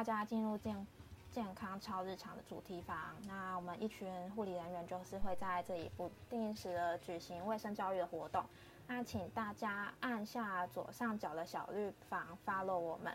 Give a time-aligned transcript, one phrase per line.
[0.00, 0.86] 大家进入健
[1.30, 3.14] 健康超日常的主题房。
[3.28, 8.42] 那我们一群护理人员就是会在这里不定时的举行卫生教育的活动。
[8.86, 13.14] 那请大家按下左上角的小绿房，follow 我们。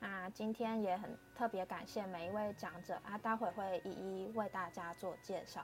[0.00, 5.62] 那今天也很特别感谢每一位讲者啊，待会会一一为大家做介绍。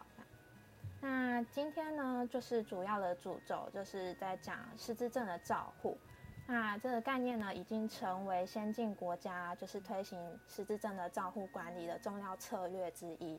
[1.01, 5.97] 那今天呢，就是主要的主轴，就是在讲失智症的照护。
[6.51, 10.19] 那这个概念呢，已经成为先进国家就是推行
[10.49, 13.39] 失智症的照护管理的重要策略之一。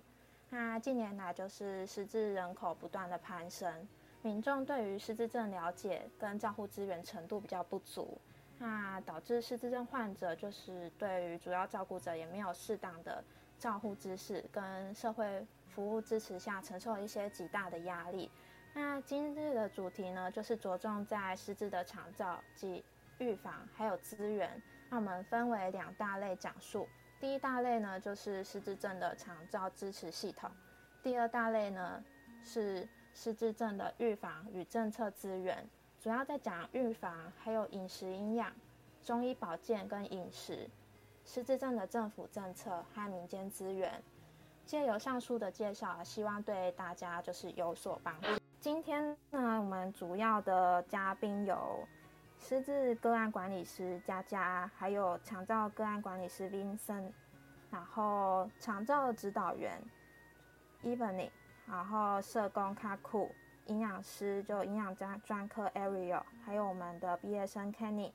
[0.51, 3.87] 那近年来，就是失智人口不断的攀升，
[4.21, 8.15] 民众对于失智症了解跟照护资源程度比较不足，
[8.59, 13.23] 那导致失智症患者就是对于主要照顾者也没有适当的
[13.57, 15.45] 照护知识跟社会。
[15.69, 18.29] 服务支持下承受一些极大的压力。
[18.73, 22.83] 那今日的主题呢，就是着重在失智的长照及
[23.19, 24.61] 预防，还有资源。
[24.89, 26.87] 那我们分为两大类讲述。
[27.19, 30.49] 第一大类呢，就是失智症的长照支持系统；
[31.03, 32.03] 第二大类呢，
[32.43, 35.67] 是失智症的预防与政策资源。
[35.99, 38.51] 主要在讲预防，还有饮食营养、
[39.03, 40.69] 中医保健跟饮食、
[41.25, 44.01] 失智症的政府政策和民间资源。
[44.65, 48.27] 借由上述的介绍，希望对大家就是有所帮助。
[48.61, 51.85] 今天呢，我们主要的嘉宾有
[52.39, 57.11] 失智个案管理师佳佳，还有长照个案管理师 Vincent，
[57.69, 59.79] 然后长照指导员
[60.83, 61.29] Evening，
[61.67, 63.29] 然后社工 Kaku，
[63.65, 68.11] 营养师就营养专专科 Ariel，还有我们的毕业生 Kenny，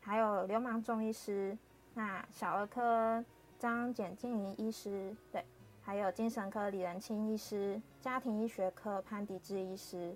[0.00, 1.58] 还有流氓中医师，
[1.92, 3.22] 那小儿科
[3.58, 5.44] 张简静怡医师，对。
[5.82, 10.14] 还有精神科李仁清医师、家庭医学科潘迪志医师，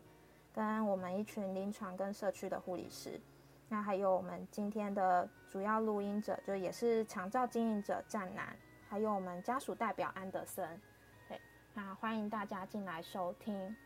[0.55, 3.21] 跟我们一群临床跟社区的护理师，
[3.69, 8.57] 那还有我们今天的主要录音者，就也是长照经营者战南，
[8.89, 10.81] 还有我们家属代表安德森，
[11.29, 11.41] 对，
[11.75, 13.77] 那欢迎大家进来收听。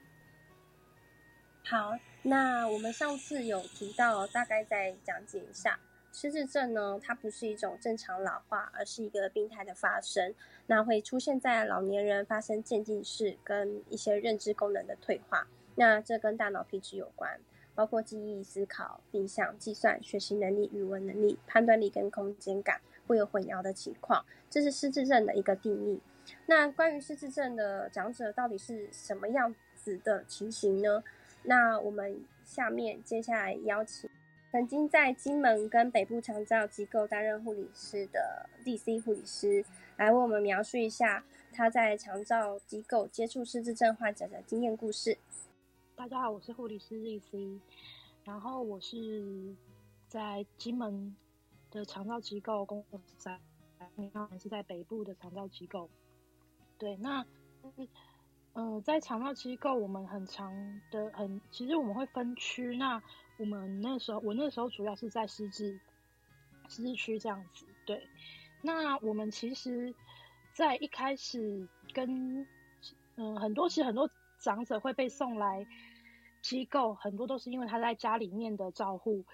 [1.64, 5.78] 好，那我们上次有提到，大概再讲解一下。
[6.12, 10.34] 失智症呢，它不是一种正常老化，而是一个病态的发生。
[10.66, 15.46] 那会出现在老年人发生渐进式跟一些认知功能的退化。
[15.78, 17.38] 那这跟大脑皮质有关，
[17.76, 24.24] 包括记忆、思考、定向、计算、学习能力、语文能力、判断力跟空间感会有混淆的情况。
[24.50, 26.00] 这是失智症的一个定义。
[26.46, 31.04] 那关于失智症的长者到底是什么样子的情形呢？
[31.44, 34.10] 那我们下面接下来邀请。
[34.50, 38.98] 曾经在金门跟北部长照机构担任护理师的 D.C.
[39.00, 39.62] 护理师，
[39.98, 41.22] 来为我们描述一下
[41.52, 45.18] 他在长照机构接触失智症患者的经验故事。
[45.98, 47.58] 大家好，我是护理师 ZC，
[48.22, 49.52] 然后我是
[50.06, 51.16] 在金门
[51.72, 53.40] 的长照机构工作三
[53.96, 55.90] 年，是在北部的长照机构。
[56.78, 57.26] 对，那
[58.52, 63.02] 呃，在长照机构，我们很长的很，其实我们会分区那。
[63.36, 65.80] 我们那时候，我那时候主要是在狮子
[66.68, 67.66] 狮子区这样子。
[67.84, 68.08] 对，
[68.62, 69.92] 那我们其实，
[70.52, 72.46] 在一开始跟
[73.16, 74.08] 嗯很多，其实很多
[74.38, 75.66] 长者会被送来
[76.42, 79.24] 机构，很多都是因为他在家里面的照护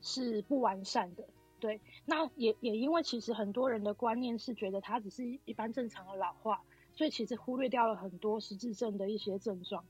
[0.00, 1.24] 是不完善的。
[1.60, 6.60] 对，那也也因为其实很多人的观念是觉得他只是一般正常的老化，
[6.92, 9.84] 所以其实忽略掉了很多实质症的一些症状。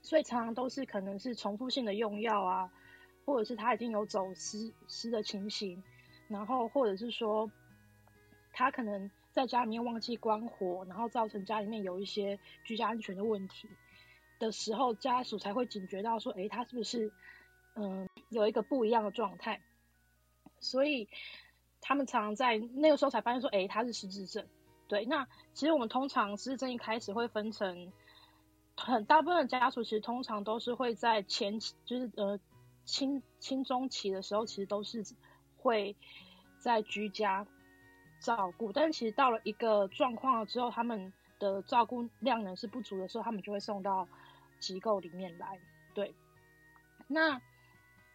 [0.00, 2.72] 所以常常都是可能是重复性的用药啊，
[3.26, 5.82] 或者是他已经有走失失的情形，
[6.28, 7.50] 然后或者是说
[8.52, 13.68] 他可能在家里面忘记关火，然后造成家里面有一些居家安全的问题
[14.38, 17.12] 的时候，家属才会警觉到说，哎，他是不是
[17.74, 19.60] 嗯有一个不一样的状态？
[20.60, 21.08] 所以
[21.80, 24.46] 他们常常在那个时候才发现说，哎，他是失智症。
[24.88, 27.92] 对，那其实我们通常失智症一开始会分成。
[28.80, 32.38] 很大部分的家属其实通常都是会在前期，就是呃
[32.84, 35.04] 轻轻中期的时候，其实都是
[35.56, 35.96] 会
[36.60, 37.44] 在居家
[38.20, 38.72] 照顾。
[38.72, 44.06] 但是其实到了一个状况了之后，他们的照顾量能是不足的时候，他们就会送到
[44.58, 45.58] 机构里面来。
[45.94, 46.14] 对，
[47.06, 47.40] 那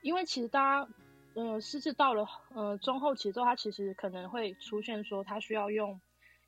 [0.01, 0.89] 因为其实大家
[1.33, 5.99] 呃失智到了呃中后期之后，他其实可能会出现说他需要用。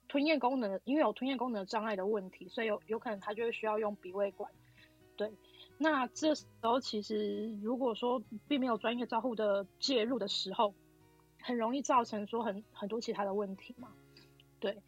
[0.07, 4.51] 吞咽功能，因为有吞咽功能障碍的问题，所以有有可能他就会需要用鼻胃管。
[5.17, 5.33] 对，
[5.79, 10.75] 那这时候其实如果说并没有专业照护的介入的时候，
[11.41, 13.91] 很容易造成说很很多其他的问题嘛。
[14.59, 14.79] 对，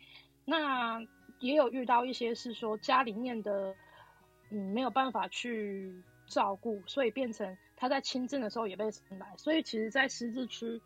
[0.46, 1.02] 那
[1.40, 3.76] 也有遇到一些是说家里面的
[4.50, 10.82] 嗯没有办法去照顾，所以变成他在轻症的时候也被送来，所以其实，在十字区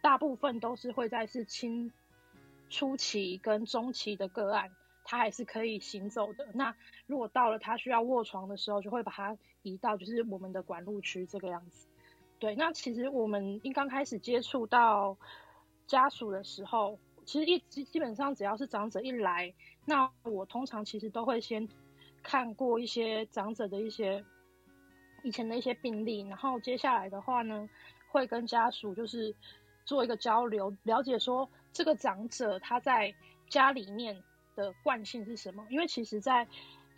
[0.00, 1.92] 大部分都是会在是轻。
[2.70, 4.68] 初期跟中期的个案，
[5.04, 6.48] 他还是可以行走的。
[6.54, 6.74] 那
[7.06, 11.86] 如果到了他需要卧床的时候，就会把他移到就是我们的管路区这个样子。
[12.40, 15.16] 对，那其实我们一刚开始接触到
[15.86, 21.68] 家属的时候，其实一基基本上只要是长者一来，那我通常其实都会先
[22.24, 24.24] 看过一些长者的一些
[25.22, 27.68] 以前的一些病例，然后接下来的话呢，
[28.10, 29.32] 会跟家属就是
[29.84, 33.14] 做一个交流，了解说这个长者他在
[33.48, 34.20] 家里面
[34.56, 35.64] 的惯性是什么？
[35.70, 36.48] 因为其实，在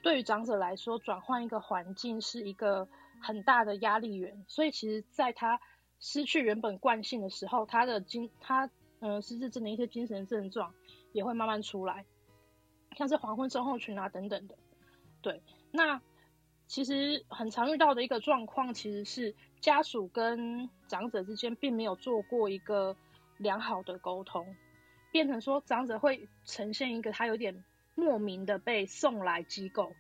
[0.03, 2.87] 对于长者来说，转换一个环境是一个
[3.21, 5.61] 很大的压力源，所以其实在他
[5.99, 8.71] 失去原本惯性的时候，他的精他
[9.01, 10.73] 嗯失智症的一些精神症状
[11.13, 12.05] 也会慢慢出来，
[12.97, 14.55] 像是黄昏症候群啊等等的。
[15.27, 15.43] 对，
[15.73, 16.01] 那
[16.69, 22.97] 其实很常遇到的一个状况，其实是家属跟长者之间并没有做过一个
[23.37, 24.55] 良好的沟通，
[25.11, 27.65] 变成说长者会呈现一个他有点
[27.97, 29.95] 莫名的被送来机构，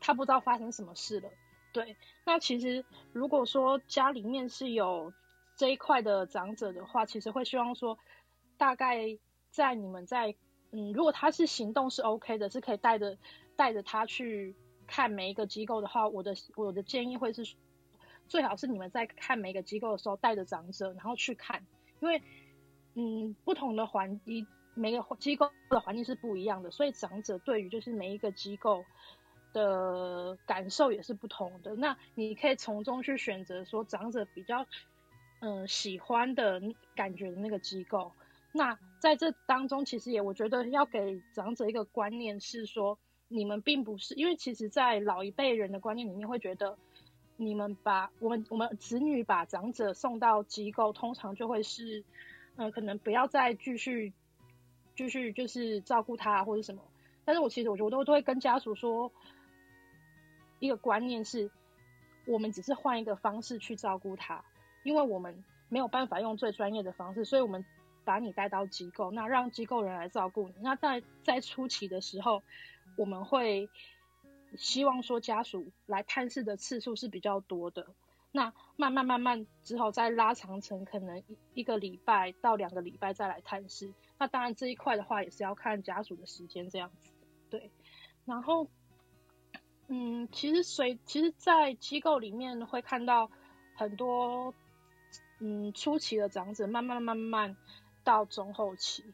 [0.00, 1.30] 他不知道发生什么事了。
[1.72, 5.12] 对，那其实如果说家里面是有
[5.54, 8.00] 这一块的长者的话，其实会希望说，
[8.56, 9.16] 大概
[9.52, 10.34] 在你们在
[10.72, 13.16] 嗯，如果他是行动是 OK 的，是可以带着
[13.56, 14.54] 带着他去
[14.86, 17.54] 看每一个机构的话，我的我的建议会是，
[18.28, 21.66] 最好是你们在看每一个机构的时候带着长者，然后去看，
[22.00, 22.22] 因为
[22.94, 28.84] 嗯，不同的环境每个机构的环境是不一样的，所以长者对于就是每一个机构
[29.52, 31.74] 的感受也是不同的。
[31.76, 34.66] 那你可以从中去选择说长者比较
[35.40, 36.62] 嗯喜欢的
[36.94, 38.12] 感觉的那个机构。
[38.52, 42.98] 那在这当中，其实也我觉得要给长者一个观念是说，
[43.28, 46.76] 你们并不是因为其实，在老一辈人的观念里面会觉得，
[47.36, 52.04] 你们把我们我们子女把长者送到机构，通常就会是
[52.56, 54.12] 嗯可能不要再继续
[54.94, 56.82] 继续就是照顾他或者什么。
[57.24, 59.10] 但是我其实我觉得我都会跟家属说。
[60.58, 61.50] 一个观念是，
[62.24, 64.42] 我们只是换一个方式去照顾他，
[64.84, 67.62] 因为我们没有办法用最专业的方式，所以我们
[68.06, 70.54] 把你带到机构，那让机构人来照顾你。
[70.62, 72.42] 那在在初期的时候，
[72.96, 73.68] 我们会
[74.56, 77.86] 希望说家属来探视的次数是比较多的。
[78.32, 83.92] 那慢慢慢慢之后再拉长成可能一一个礼拜到两个礼拜再来探视。
[84.18, 87.10] 那当然这一块的话也是要看家属的时间这样子，
[87.50, 87.70] 对，
[88.24, 88.68] 然后。
[89.88, 93.30] 嗯，其实随其实，在机构里面会看到
[93.76, 94.52] 很多，
[95.38, 97.56] 嗯，初期的长者慢慢慢慢
[98.02, 99.04] 到中后期，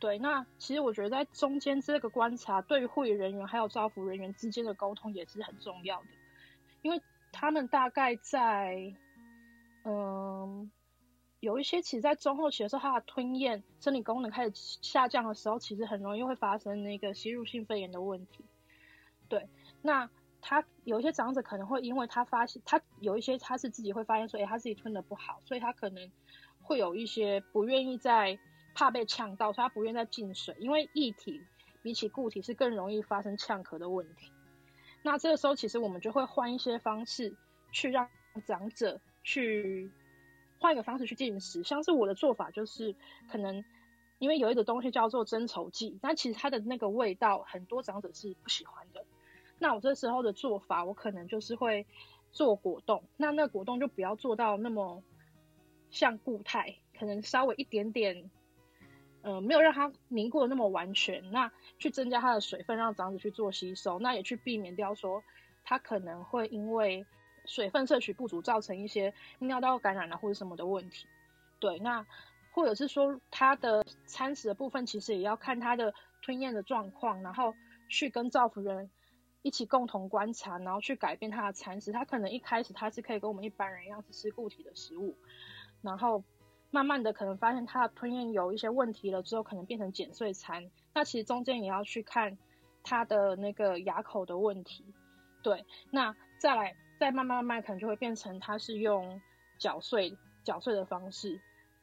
[0.00, 6.08] 对，那其实我觉得在中间这个观察，对于护理人员还有照护人员之间的沟通也是很重要的，
[6.82, 7.00] 因为
[7.32, 8.94] 他们大概在，
[9.84, 10.70] 嗯，
[11.40, 18.44] 有一些其实，在中后期的时候，他的吞咽生理功能开始下降的时候，其实很容易会发生那个吸入性肺炎的问题，
[19.28, 19.48] 对，
[19.82, 20.08] 那。
[20.40, 26.12] 他有一些长者可能会因为他发现他有一些他是自己会发现说，哎，他自己吞的不好，所以他可能
[26.62, 28.38] 会有一些不愿意在
[28.78, 31.42] 怕被呛到，所以他不愿再进水，因为液体
[31.82, 34.30] 比起固体是更容易发生呛咳的问题。
[35.02, 37.34] 那这个时候其实我们就会换一些方式
[37.72, 38.08] 去让
[38.46, 39.90] 长者去
[40.60, 42.94] 换一个方式去进食，像是我的做法就是
[43.28, 43.64] 可能
[44.20, 49.04] 因为有一个东西叫做增稠剂，但其实它的那个味道很多长者是不喜欢的。
[49.58, 51.84] 那我这时候的做法，我可能就是会
[52.30, 53.02] 做果冻。
[53.16, 55.02] 那那果冻就不要做到那么
[55.90, 58.30] 像固态，可能稍微一点点，
[59.22, 61.30] 呃，没有让它凝固的那么完全。
[61.30, 63.98] 那去增加它的水分，让长子去做吸收。
[63.98, 65.22] 那也去避免掉说
[65.64, 67.06] 它可能会因为
[67.44, 71.06] 水分摄取不足，造成一些尿道感染啊或者什么的问题。
[71.58, 72.06] 对，那
[72.52, 77.54] 或者是说它的餐食的部分，其实也要看它的吞咽的状况，然后
[77.88, 78.90] 去跟造福人。
[79.42, 81.92] 一起共同观察，然后去改变它的餐食。
[81.92, 85.16] 它可能一开始它是可以跟我们一般人一样是吃固体的食物，
[85.80, 86.24] 然后
[86.70, 90.70] 慢慢的可能发现他的吞咽有一些问题了之后，可能变成剪碎餐。
[90.94, 92.36] 那其实中间也要去看
[92.82, 94.84] 他的那个牙口的问题。
[95.42, 99.20] 对，那再来再慢慢慢慢可能就会变成他是用
[99.58, 101.40] 搅碎搅碎的方式。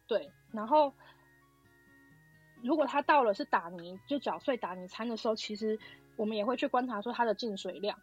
[0.07, 0.93] 对，然后
[2.61, 5.79] 如果他到了是打泥就搅碎打泥餐的时候，其实。
[6.17, 7.99] 我们也会去观察说它的进水量，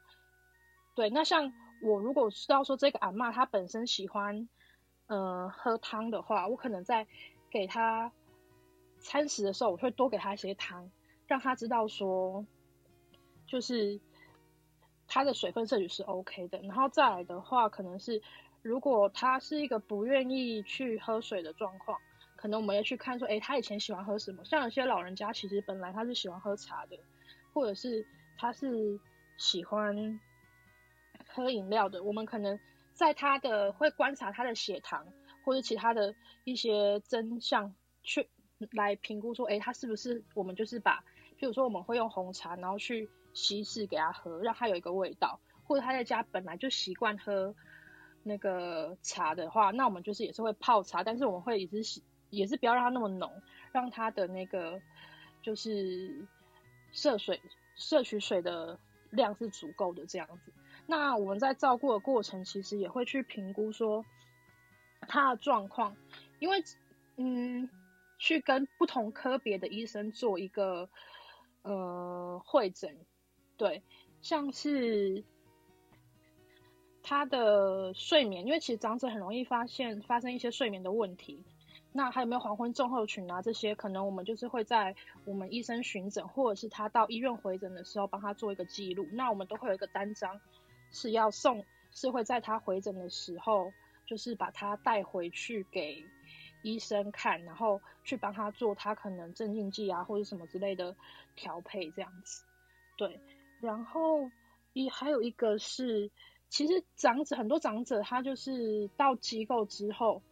[0.95, 1.09] 对。
[1.09, 4.51] 那像我如果知道说这个阿妈她本身喜欢，
[5.06, 7.06] 呃，喝汤的话，我可能在
[7.50, 8.11] 给他
[9.00, 10.90] 餐食的时候，我会多给他一些汤，
[11.26, 12.47] 让他知道说，
[13.47, 14.00] 就是
[15.06, 16.61] 他的水分摄取是 OK 的。
[16.62, 18.23] 然后再来的话，可能是
[18.62, 21.99] 如果他是一个不愿意去喝水的状况，
[22.37, 24.44] 可能我们要去看说，哎，他以前喜欢喝什么？
[24.44, 26.99] 像有些老人家其实本来他是喜欢喝茶的，
[27.52, 28.06] 或者是
[28.38, 28.99] 他是
[29.37, 30.18] 喜欢
[31.28, 32.59] 喝饮料的，我们可能
[32.93, 35.07] 在他的会观察他的血糖
[35.45, 38.29] 或者其他的一些真相去
[38.71, 41.05] 来评估说，哎，他是不是我们就是把，
[41.39, 47.55] 譬如说我们会用红茶，然后去稀释给他喝，让他有一个味道，或者他在家本来就习惯喝
[48.23, 52.03] 那个茶的话，那我们就是也是会泡茶，但是我们会也是。
[52.33, 53.31] 也是不要让它那么浓，
[53.73, 54.81] 让它的那个
[55.43, 56.27] 就是
[56.91, 57.39] 摄水
[57.77, 58.79] 摄取水的
[59.11, 60.51] 量是足够的这样子。
[60.87, 64.05] 那我们在照顾的过程，其实也会去评估说
[65.09, 65.97] 他的状况，
[66.39, 66.62] 因为
[67.17, 67.69] 嗯，
[68.19, 70.89] 去跟不同科别的医生做一个
[71.62, 72.99] 呃会诊，
[73.57, 73.83] 对，
[74.21, 75.25] 像是
[77.03, 81.43] 他的睡眠，因为其实长者很容易发现发生一些睡眠的问题。
[81.95, 83.43] 那还有没有黄昏症候群啊？
[83.43, 84.95] 这些可能我们就是会在
[85.27, 89.07] 我们医生巡诊，或者是他到医院回诊的时候，帮他做一个记录。
[89.12, 90.41] 那我们都会有一个单张，
[90.93, 93.73] 是要送，是会在他回诊的时候，
[94.07, 96.05] 就是把他带回去给
[96.63, 100.95] 医生看，然后去帮他做他可能镇静剂啊或者什么之类的
[101.35, 102.45] 调配这样子。
[102.97, 103.19] 对，
[103.61, 104.31] 然后
[104.73, 106.11] 一还有一个是，
[106.49, 110.23] 其实长者很多长者他就是到机构之后，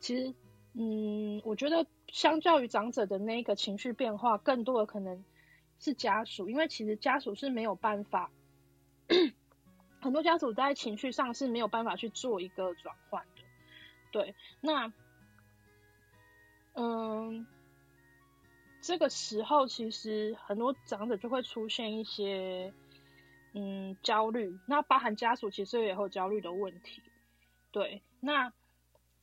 [0.00, 0.34] 其实。
[0.76, 5.24] 嗯，我觉得相较于长者的那个情绪变化，更多的可能
[5.78, 8.32] 是家属，因为其实家属是没有办法，
[10.04, 13.42] 很多家属在情绪上是没有办法去做一个转换的。
[14.12, 14.92] 对，那
[16.74, 17.46] 嗯，
[18.82, 22.74] 这个时候其实很多长者就会出现一些
[23.54, 27.02] 嗯焦虑，那包含家属其实也有焦虑的问题。
[27.72, 28.52] 对，那。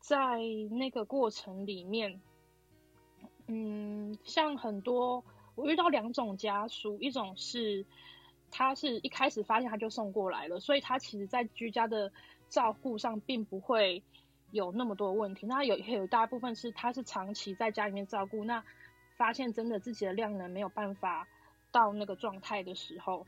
[0.04, 0.40] 在
[0.72, 2.20] 那个过程里面，
[3.46, 5.24] 嗯，像很多
[5.54, 7.86] 我遇到两种家属，一种是
[8.52, 12.12] 他是一开始发现他就送过来了，所以他其实在居家的
[12.50, 14.04] 照顾上并不会
[14.52, 15.48] 有那么多问题。
[15.48, 18.64] 那有有大部分是他是长期在家里面照顾，那
[19.16, 21.28] 发现真的自己的量能没有办法
[21.72, 23.26] 到那个状态的时候，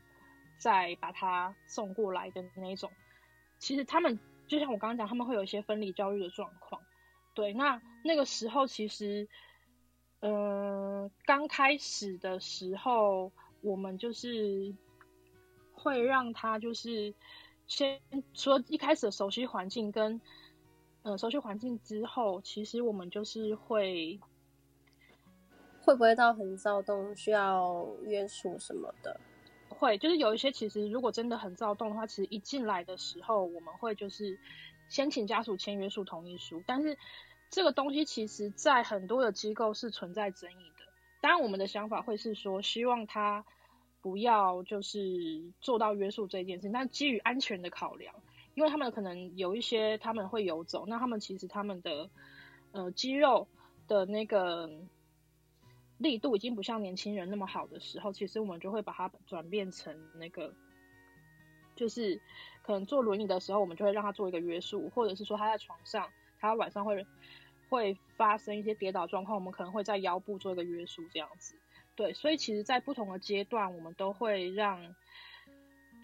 [0.58, 2.90] 再把他送过来的那种。
[3.58, 4.20] 其实他们。
[4.46, 6.82] 就像我刚刚讲，他们会有一些分离焦虑的状况。
[7.32, 9.26] 对，那那个时候其实，
[10.20, 14.74] 呃，刚开始的时候，我们就是
[15.84, 17.14] 会让他就是
[17.66, 18.00] 先
[18.32, 20.18] 说一开始熟悉环境跟
[21.02, 24.18] 呃熟悉环境之后，其实我们就是会
[25.82, 29.20] 会不会到很躁动，需要约束什么的。
[29.68, 34.38] 会，就是有一些其实如果真的很躁动的话，其实一进来的时候，我们会就是
[34.88, 36.62] 先请家属签约束同意书。
[36.66, 36.96] 但是
[37.50, 40.84] 这个东西其实在很多的机构是存在争议的。
[41.20, 43.44] 当然，我们的想法会是说，希望他
[44.04, 44.98] 不要就是
[45.62, 46.68] 做到约束这件事。
[46.70, 48.14] 但基于安全的考量，
[48.54, 52.10] 因为他们可能有一些他们会游走，那他们其实他们的
[52.72, 53.48] 呃肌肉
[53.88, 54.68] 的那个。
[55.96, 60.52] 力度已经不像年轻人那么好的时候，其实我们就会把它转变成那个，
[61.76, 62.20] 就是
[62.64, 67.06] 可能坐轮椅的时候，我们就会让他做一个约束，或者是说他在床上，他晚上会
[67.70, 71.54] 会发生一些跌倒状况，我们可能会在腰部做一个约束这样子。
[71.96, 74.94] 对，所以其实，在不同的阶段，我们都会让，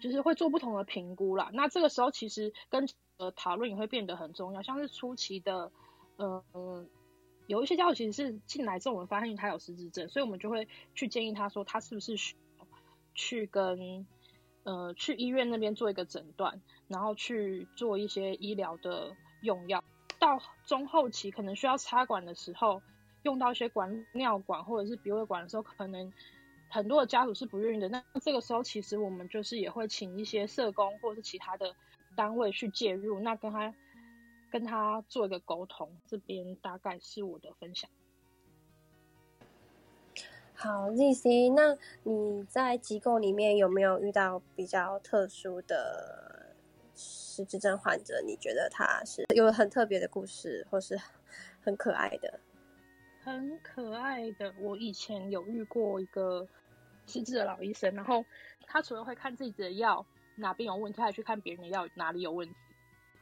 [0.01, 1.49] 就是会做不同的评估啦。
[1.53, 5.71] 那这个时候，其实跟呃讨论也会变得很重要，像是初期的，
[6.17, 6.85] 呃。
[7.47, 12.37] 有一些家属其实是进来之后，我们发现他有失智症，所以我们就会去建议他说，他是不是需
[13.13, 14.07] 去跟
[14.63, 19.83] 呃去医院那边做一个诊断，然后去做一些医疗的用药。
[20.17, 22.81] 到中后期可能需要插管的时候，
[23.23, 26.11] 用到一些管尿管或者是鼻胃管的时候，可能
[26.69, 27.89] 很多的家属是不愿意的。
[27.89, 31.75] 那这个时候其实我们就是也会请一些社工或者是其他的
[32.15, 33.73] 单位去介入，那跟他。
[34.51, 37.89] 跟他做一个沟通，这边大概是我的分享。
[40.53, 46.53] 好，Z C，那你在机构里面有没有遇到比较特殊的
[46.93, 48.21] 失智症患者？
[48.27, 50.99] 你觉得他是有很特别的故事，或是
[51.61, 52.37] 很可爱的？
[53.23, 56.47] 很可爱的，我以前有遇过一个
[57.05, 58.25] 失智的老医生，然后
[58.65, 62.55] 他除了会看自己的药哪边有问题，还去看别人的药哪里有问题。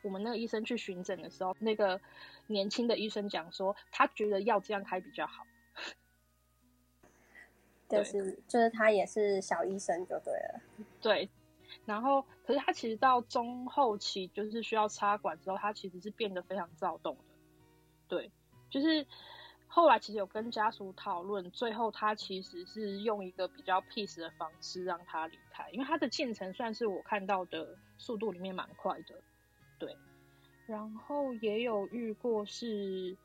[0.02, 2.00] 我们那个医生去巡诊的时候，那个
[2.48, 5.46] 年轻的医生讲说，他觉得药这样开比较好。
[7.90, 10.62] 就是就是他也是小医生就对了。
[11.02, 11.30] 对，
[11.86, 17.22] 然后可是他其实到中后期，就是需要插管之后，他其实是变得非常躁动的。
[18.08, 18.32] 对，
[18.70, 19.06] 就是
[19.72, 29.22] 后来其实有跟家属讨论，最后他其实是用一个比较 peace 的方式让他离开，因为他的进程算是我看到的速度里面蛮快的，
[29.78, 29.96] 对。
[30.66, 33.16] 然后也有遇过是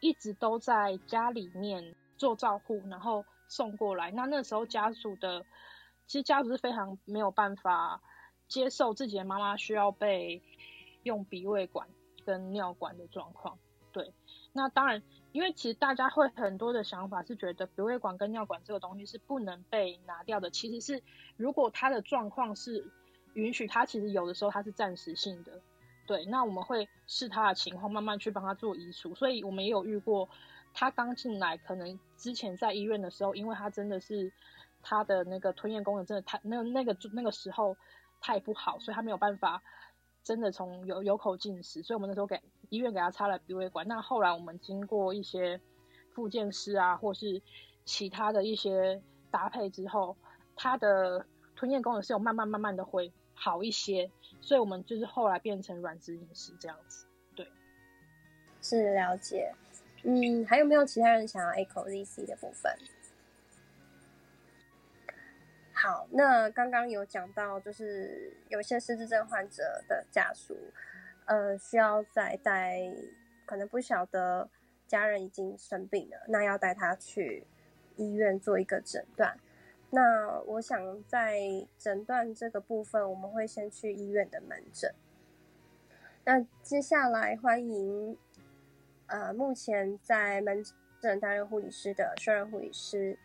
[0.00, 5.46] 一直都在家里面做照护，然后送过来，那那时候家属的
[6.06, 8.02] 其实家属是非常没有办法
[8.48, 10.42] 接受自己的妈妈需要被
[11.04, 11.88] 用鼻胃管
[12.24, 13.58] 跟尿管的状况，
[13.92, 14.12] 对。
[14.52, 15.02] 那当然，
[15.34, 20.48] 因为其实大家会很多的想法是觉得鼻胃管跟尿管这个东西是不能被拿掉的。
[20.48, 21.02] 其实是
[21.36, 22.88] 如果他的状况是
[23.32, 25.60] 允许，他其实有的时候他是暂时性的。
[26.06, 29.12] 对，那我们会视他的情况慢慢去帮他做移除。
[29.16, 30.28] 所以我们也有遇过，
[30.72, 34.32] 他刚进来，可能之前在医院的时候，因为他真的是
[34.82, 37.76] 他的那个吞咽功能真的太那那个那个时候
[38.20, 39.60] 太不好，所以他没有办法
[40.22, 42.40] 真的从有有口进食，所以我们那时候给。
[42.74, 45.60] 医院给他插了鼻胃管，那后来我们经过一些
[46.12, 47.40] 复健师啊，或是
[47.84, 49.00] 其他的一些
[49.30, 50.16] 搭配之后，
[50.56, 57.06] 他的吞咽功能是有慢慢慢慢的会好一些，所以我们就是后来变成软质饮食这样子。
[57.34, 57.48] 对，
[58.60, 59.54] 是了解。
[60.02, 62.70] 嗯，还有没有其他人想要 echo ZC 的部分？
[65.72, 70.56] 好，那刚刚有讲到，就是有些失智症患者的家属。
[71.26, 72.78] 呃，需要再带，
[73.46, 74.50] 可能不晓得
[74.86, 77.46] 家人已经生病了，那要带他去
[77.96, 79.38] 医院做一个诊断。
[79.90, 81.38] 那我想在
[81.78, 84.92] 诊断这个部分，我们会先去医院的门诊。
[86.24, 88.18] 那接下来欢迎，
[89.06, 90.62] 呃，目前在门
[91.00, 93.18] 诊担任护理师的确认护理师，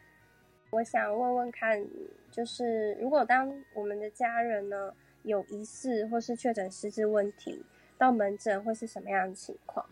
[0.69, 1.85] 我想问问看，
[2.31, 7.65] 就是如果当我们的家人呢有疑似或是确诊失智问题。
[7.99, 9.85] 到门诊会是什么样的情况？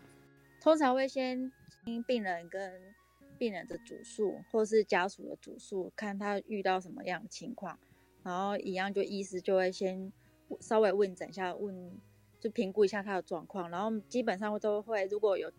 [0.60, 1.52] 通常会先
[1.84, 2.94] 听病人跟
[3.36, 7.78] 病人的主诉，或是家属的主诉，看他遇到什么样的情况，
[8.24, 10.10] 然后一样就医师就会先
[10.58, 11.92] 稍微问诊一下，问
[12.40, 15.52] 就评估一下他的状况，然后基本上都会如果有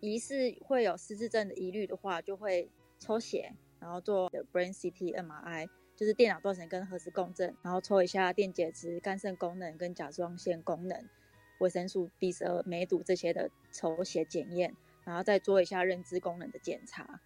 [0.00, 11.08] 疑似会有失智症的疑虑的话，就会抽血，然后做 brain CT、MRI，就是电脑断层跟核磁共振，然后抽一下电解质、肝肾功能跟甲状腺功能。
[11.58, 17.20] 维生素 B 十二、梅毒这些的抽血检验，然后再做一下认知功能的检查，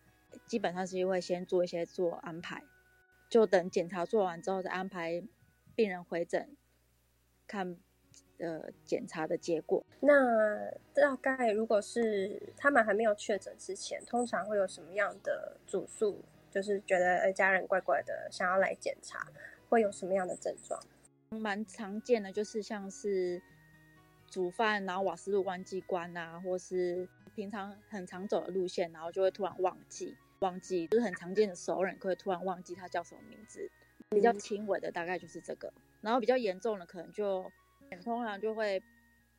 [0.46, 2.62] 基本上是会先做一些做安排，
[3.30, 5.22] 就等检查做完之后再安排
[5.74, 6.54] 病人回诊
[7.46, 7.76] 看
[8.38, 9.84] 呃检查的结果。
[10.00, 16.22] 那大概如果是他们还没有确诊之前，通常会有什么样的主诉？
[16.50, 19.26] 就是觉得呃家人怪怪的，想要来检查，
[19.68, 20.80] 会有什么样的症状？
[21.30, 23.40] 蛮常见的，就是像是。
[24.30, 33.70] 煮饭，然后瓦斯炉忘记关啊，或是平常很常走的路线，然后就会突然忘记，忘记就是很常见的熟人会突然忘记他叫什么名字。
[34.10, 37.50] 比较轻微的大概就是这个，然后比较严重的可能就
[38.02, 38.82] 通常就会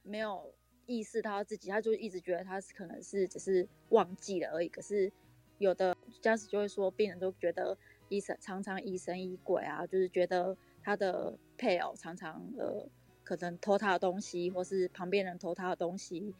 [0.03, 0.53] 没有
[0.85, 4.69] 意识到自己，他就一直觉得他是可能是只是忘记了而已。
[4.69, 5.11] 可是
[5.57, 7.77] 有的家属就会说，病人都觉得
[8.09, 12.87] 医生常常疑神疑鬼啊，就是觉得他的配偶常常呃。
[13.29, 16.33] 可能偷他的东西，或是旁边人偷他的东西，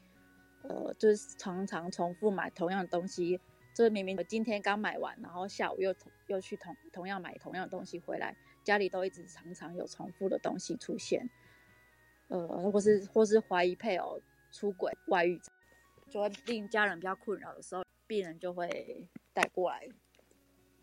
[0.64, 3.40] 呃，就是常常重复买同样的东西。
[3.76, 5.94] 就是明明我今天刚买完，然后下午又
[6.26, 11.30] 又去同同样买同样的东西回来，家里都一直常常有重复的东西出现。
[12.30, 14.20] 呃，或是或是怀疑配偶
[14.52, 15.40] 出轨外遇，
[16.10, 19.88] 就会令家人比较困扰的时候，病人就会带过来。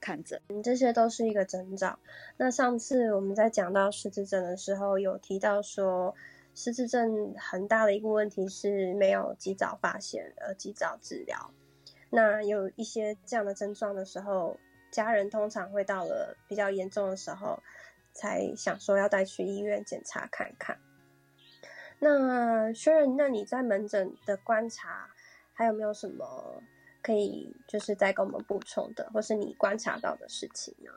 [0.00, 1.98] 看诊，这些都是一个征兆。
[2.36, 6.14] 那上次我们在讲到失智症的时候，有提到说，
[6.54, 11.50] 失智症很大的一个问题是没有及早发现，而及早治疗。
[12.10, 14.56] 那有一些这样的症状的时候，
[14.90, 17.60] 家人通常会到了比较严重的时候，
[18.12, 20.78] 才想说要带去医院检查看看。
[21.98, 25.08] 那薛仁，那你在门诊的观察，
[25.52, 26.62] 还有没有什么？
[27.06, 30.90] 可以就是再给我们补充的，或是你观察到的事情呢？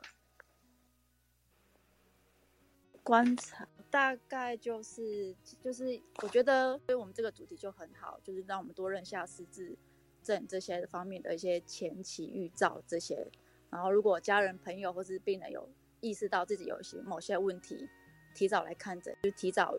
[3.04, 9.78] 观察大概就是就是，我觉得对我们这个主题就很好，就是让我们多认下失智
[10.20, 13.30] 症这些方面的一些前期预兆这些。
[13.70, 15.68] 然后，如果家人朋友或是病人有
[16.00, 17.88] 意识到自己有些某些问题，
[18.34, 19.78] 提早来看诊，就提早。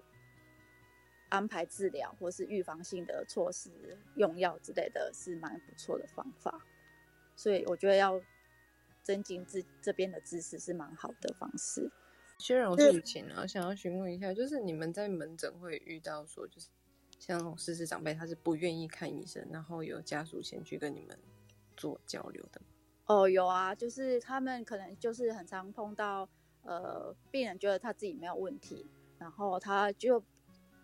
[1.31, 3.71] 安排治疗或是预防性的措施，
[4.15, 6.61] 用药之类的是蛮不错的方法，
[7.35, 8.21] 所以我觉得要
[9.01, 11.89] 增进自这边的知识是蛮好的方式。
[12.37, 16.67] 虽然，我是雨晴啊，想要询问一下，就是你们在门诊会遇到说，就是
[17.17, 21.17] 像失智长辈他是不愿意看医生，然后有家属前去跟你们
[21.77, 22.67] 做交流的吗。
[23.05, 26.27] 哦，有啊，就是他们可能就是很常碰到，
[26.63, 28.89] 呃，病人觉得他自己没有问题，
[29.19, 30.23] 然后他就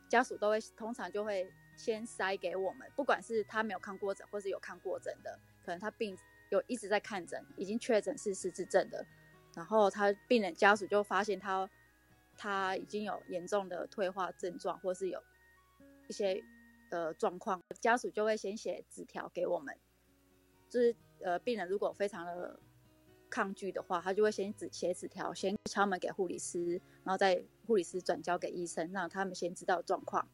[0.08, 6.18] 家属都会通常就会先塞给我们，不管是他没有看过诊，或是有看过诊的，可能他病
[6.50, 9.06] 有一直在看诊，已经确诊是失智症的，
[9.56, 11.70] 然后他病人家属就发现他
[12.36, 15.22] 他已经有严重的退化症状，或是有
[16.08, 16.44] 一些
[16.90, 19.78] 呃状况，家属就会先写纸条给我们，
[20.70, 20.96] 就是。
[21.20, 22.60] 呃，病人如果非常的
[23.30, 30.28] 抗拒的话，他就会先纸写纸条，先敲门给护理师，然后再护理师转交给医生，让他们先知道状况，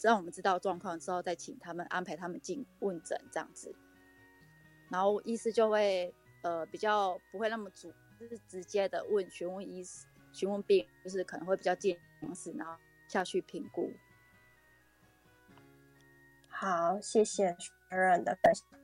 [0.00, 3.74] 让我们知道状况之后，再请他们安排他们进问诊这样子。
[4.90, 12.76] 然后医师就会呃比较不会那么主，就是直接的问询问医师询问病，就是可能会比较建议方式，然后
[13.08, 13.92] 下去评估。
[16.48, 18.83] 好，谢谢主任的分享。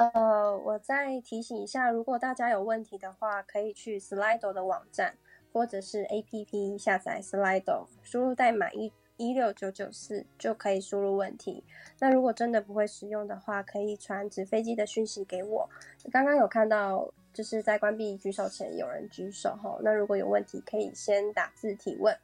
[0.00, 5.14] 呃，我再提醒一下，如果大家有问题的话，可以去 Slido 的网站
[5.52, 11.62] 或者是 APP 下载 Slido，输入代码一一六九九四就可以输入问题。
[11.98, 15.68] 那如果真的不会使用的话，可以传纸飞机的讯息给我。
[16.10, 19.78] 刚刚有看到，就是在关闭举手前有人举手哈。
[19.82, 22.16] 那如果有问题，可以先打字提问。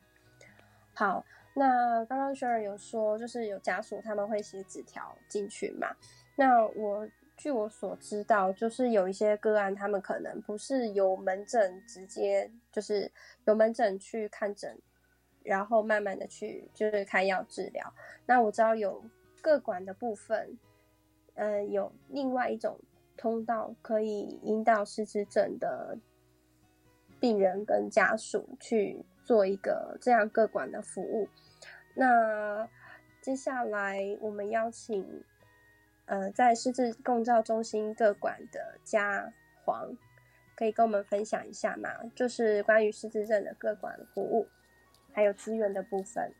[0.94, 5.94] 好，那刚刚 Sharon 有说，就是有家属他们会写纸条进去嘛？
[6.36, 7.06] 那我。
[7.36, 13.12] 据我所知道，就是有一些个案，他们可能不是由门诊直接，就是
[13.44, 14.78] 由门诊去看诊，
[15.42, 17.92] 然后慢慢的去就是开药治疗。
[18.24, 19.04] 那我知道有
[19.42, 20.58] 各管的部分，
[21.34, 22.80] 嗯，有另外一种
[23.18, 25.98] 通道可以引导失智症的
[27.20, 31.28] 病人跟家属去做一个这样各管的服务。
[31.94, 32.66] 那
[33.20, 35.22] 接下来我们邀请。
[36.06, 39.32] 呃，在失智共照中心各馆的家
[39.64, 39.96] 黄，
[40.56, 41.90] 可以跟我们分享一下吗？
[42.14, 44.48] 就是关于失智症的各馆服务，
[45.12, 46.32] 还有资源的部分。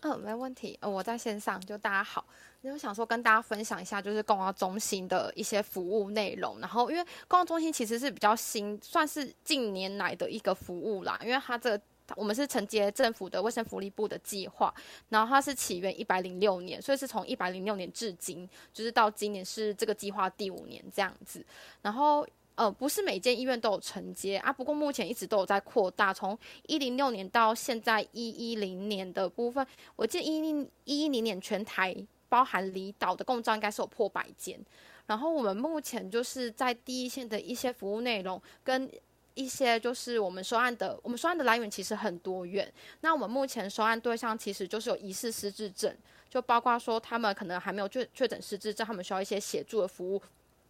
[0.00, 0.76] 嗯，没问题。
[0.82, 2.26] 呃，我在线上，就大家好。
[2.62, 6.58] 那我想说跟大家分享一下，就是共照中心的一些服务内容。
[6.58, 11.80] 然后，因为共照中心其实是比较新，算是近年来的一个服务啦，因为它这。
[12.16, 14.72] 我们是承接政府的卫生福利部的计划，
[15.08, 21.44] 然后它是起源一百零六年，所以是从一百零六年至今，就是到今年是这个计划第五年这样子。
[21.82, 31.96] 然后呃，不是每间医院都有承接啊，不过目前一直都有在扩大，从一零六年到现在一一零年的部分，我记得一零一一零年全台
[32.28, 34.58] 包含离岛的共照应该是有破百间。
[35.06, 38.90] 然后我们目前就是在第一线的一些服务内容跟。
[39.34, 42.72] 一些就是我们收案的，我们收案的来源其实很多元。
[43.00, 45.94] 那我们目前收案对象其实就是有疑似失智症，
[46.28, 50.22] 就包括说他们可能还没有确确诊失智症，他们需要一些协助的服务，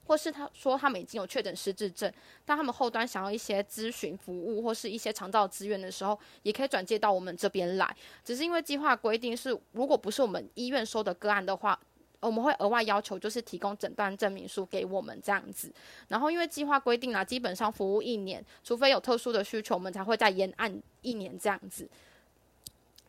[0.06, 2.12] 或是他说他们已经有确诊失智症，
[2.44, 7.96] 但他们后端想要一些咨询服务或是一些长照资源的时候，也可以转接到我们这边来。
[8.24, 11.78] 只是因为计划规定是，如果不是我们医院收的个案的话。
[12.22, 15.72] 我们会额外要求，就是提供诊断证明书给我们这样子。
[16.08, 21.88] 然后因为计划规定啦，基本上服务一年，除非有特殊的需求，我们才会再延按一年这样子。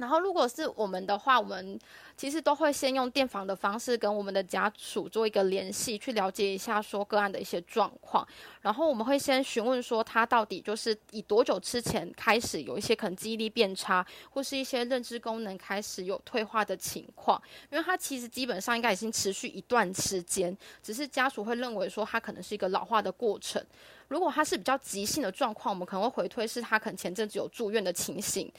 [0.04, 1.80] 然后，如果是我们的话，我们
[2.18, 8.28] 其实都会先用电访的方式跟我们的家属做一个联系，去了解一下说个案的一些状况。
[8.62, 17.42] 然后我们会先询问说他到底就是以多久之前开始有一些可能记忆力变差，或是一些认知功能开始有退化的情况。
[17.72, 23.66] 因为他其实基本上应该已经持续一段时间，只是家属会认为说他可能是一个老化的过程。
[24.10, 28.52] 如果他是比较急性的状况，我们可能会回推是他可能前阵子有住院的情形。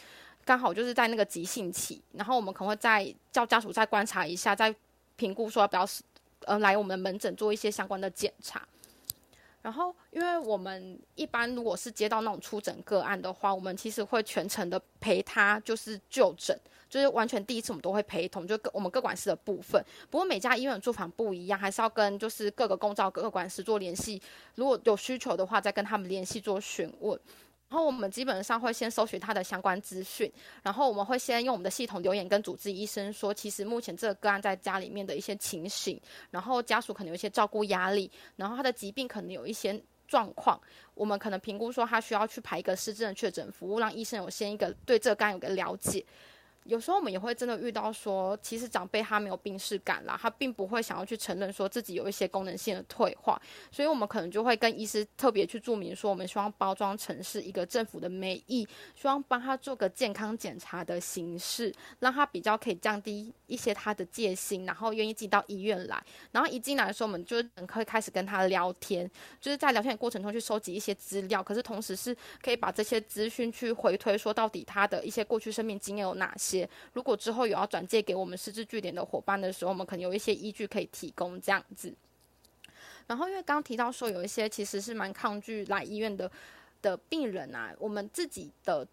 [0.44, 4.74] 刚好就是在那个急性期，然后我们可能会再叫家属再观察一下，再
[5.16, 5.88] 评估说要不要
[6.44, 8.66] 呃来我们的门诊做一些相关的检查。
[9.62, 16.54] 然后，因为我们一般如果是接到那种出诊个案的话，我们其实会全程的陪他就是就诊，
[16.90, 19.82] 就是完全第一次我们都会陪同，就各我们各管事的部分。
[20.10, 24.20] 不过每家医院的住房不一样，还是要跟就是各个公照各个管事做联系，
[24.56, 27.18] 如果有需求的话，再跟他们联系做询问。
[27.68, 36.00] 然后我们基本上会先搜寻他的相关资讯，然后我们会先用我们的系统留言跟主治医生说，其实目前这个个案在家里面的一些情形，
[36.30, 40.60] 然后家属可能有一些照顾压力，然后他的疾病可能有一些状况，
[40.94, 46.04] 我们可能评估说他需要去排一个失智的确诊服务，让医生有先一个对这个案有个了解。
[46.64, 69.06] 有时候我们也会真的遇到说，其实长辈他没有病逝感啦，他并不会想要去承认说自己有一些功能性的退化，所以我们可能就会跟医师特别去注明说，我们希望包装成是一个政府的美意，希望帮他做个健康检查的形式，让他比较可以降低一些他的戒心，然后愿意进到医院来，然后一进来的时候，我们就可以开始跟他聊天，
[69.38, 76.53] 就是在聊天的过程中去收集一些资料，可是同时是可以把这些资讯去回推，说到底他的一些过去生命经验有哪些。
[76.92, 81.94] 如果之后有要转借给我们失智据点的伙伴的时候，我们可能有一些依据可以提供这样子。
[83.06, 86.30] 然后，因为刚刚提到说有一些其实是蛮抗拒来医院的
[86.80, 88.86] 的病人啊，我们自己的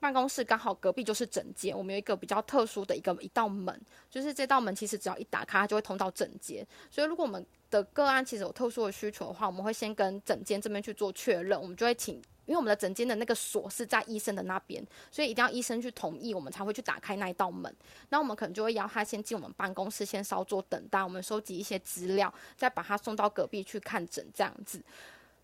[0.00, 3.78] 办公室刚好隔壁就是诊间，我们有一个比较特殊的一个一道门，
[4.10, 6.66] 就是这道门其实只要一打开，它就会通到诊间。
[6.90, 12.20] 所以，如果我们的个案其实有特殊的需求的话，我们会先跟诊间这边去做确认，我们就会请。
[12.46, 17.74] 因为我们的诊间的那个锁是在医生的那边，所以一定要医生去同意，我们才会去打开那一道门。
[18.10, 24.82] 那我们可能就会邀他先进我们办公室，先稍作等待，我们收集一些资料，再把他送到隔壁去看诊这样子。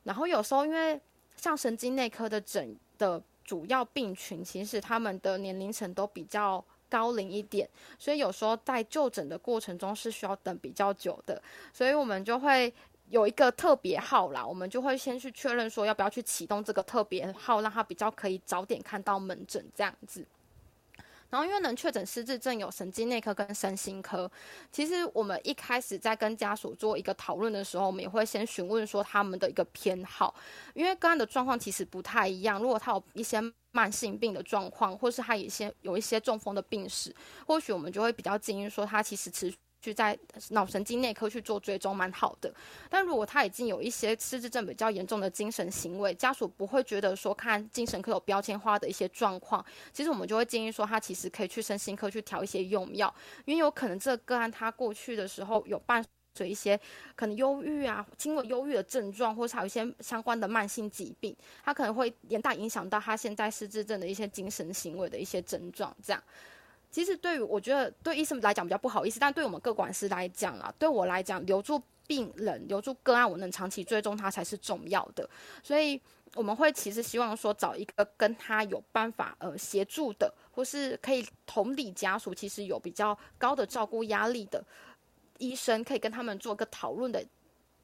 [0.04, 1.00] 然后有时候因为
[1.36, 12.72] 像神经内科的诊的主要病群，其实他们的年龄层都比较高龄一点，所以有时候在就诊的过程中是需要等比较久的，所以我们就会。
[13.10, 20.24] 有一个特别号啦，我们就会先去确认说要不要去启动这个特别号，让他比较可以早点看到门诊这样子。
[21.28, 24.30] 然后因为能确诊失智症有神经内科跟身心科，
[24.70, 30.32] 其实我们一开始在跟家属做一个讨论的时候，我们也会先询问说他们的一个偏好，
[30.74, 32.60] 因为个案的状况其实不太一样。
[32.62, 33.40] 如果他有一些
[33.72, 37.14] 慢性病的状况，或是他一些有一些中风的病史，
[37.46, 39.52] 或许我们就会比较建议说他其实持。
[39.80, 40.18] 去在
[40.50, 42.52] 脑神经内科去做追踪，蛮好的。
[42.88, 53.12] 但如果他已经有一些失智症比较严重的精神行为，家属不会觉得说看精神科有标签化的一些状况，其实我们就会建议说他其实可以去身心科去调一些用药，
[53.44, 56.78] 因为有可能这个个案他过去的时候有伴随一些
[57.16, 66.22] 可能忧郁啊，轻微忧郁的症状，或是还有一些相关的慢性疾病，他可能会严大影响到他现在失智症的一些精神行为的一些症状，这样。
[66.90, 75.28] 其实对于我觉得对医生来讲比较不好意思，但对我们各管师来讲啊，对我来讲留住病人、留住个案，我能长期追踪他才是重要的。
[75.62, 76.00] 所以
[76.34, 84.64] 我们会其实希望说找一个跟他有办法呃协助的，或是可以同理家属，其实有比较高的照顾压力的
[85.38, 87.24] 医生，可以跟他们做个讨论的。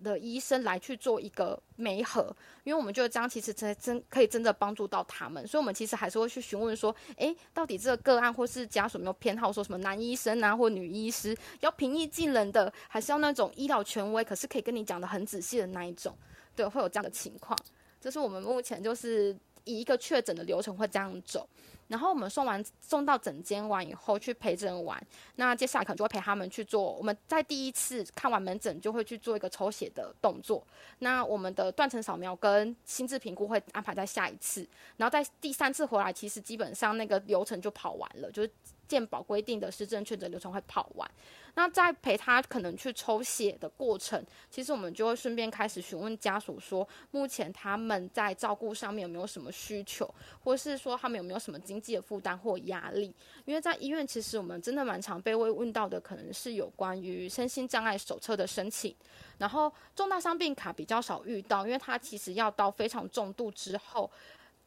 [0.02, 16.16] 的医生来去做一个媒合，因为我们觉得这样其实才真可以真的帮助到他们，所以我们其实还是会去询问说，诶，到底这个个案或是家属有没有偏好，说什么男医生啊或女医师，要平易近人的，还是要那种医疗权威，可是可以跟你讲的很仔细的那一种，
[16.54, 17.59] 对，会有这样的情况，
[18.00, 21.46] 这是我们目前就是以一个确诊的流程会这样走。
[21.88, 25.00] 然后我们送完送到诊间完以后去陪诊完，
[25.37, 26.90] 那接下来可能就会陪他们去做。
[26.94, 30.66] 我们在第一次看完门诊就会去做一个抽血的动作。
[30.98, 34.66] 那我们的断层扫描跟心智评估会安排在下一次。
[34.96, 38.50] 然后在第三次回来，其实基本上那个流程就跑完了，就是
[38.88, 41.11] 健保规定的失症确诊流程会跑完。
[41.55, 50.12] 那在陪他可能去抽血的过程，其实我们就会顺便开始询问家属说，目前他们在照顾上面有没有什么需求，
[50.44, 53.14] 或是说他们有没有什么经济的负担或压力？
[53.46, 58.94] 因为在医院，其实我们真的蛮常被问问到的，可能是有关于身心障碍手册的申请，
[59.38, 64.11] 然后重大伤病卡比较少遇到，因为他其实要到非常重度之后，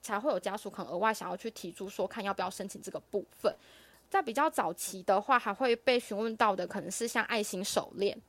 [0.01, 3.55] 才会有家属可能额外想要去提出说，看要不要申请这个部分。
[4.09, 8.19] 在比较早期的话，还会被询问到的可能是像爱心手链。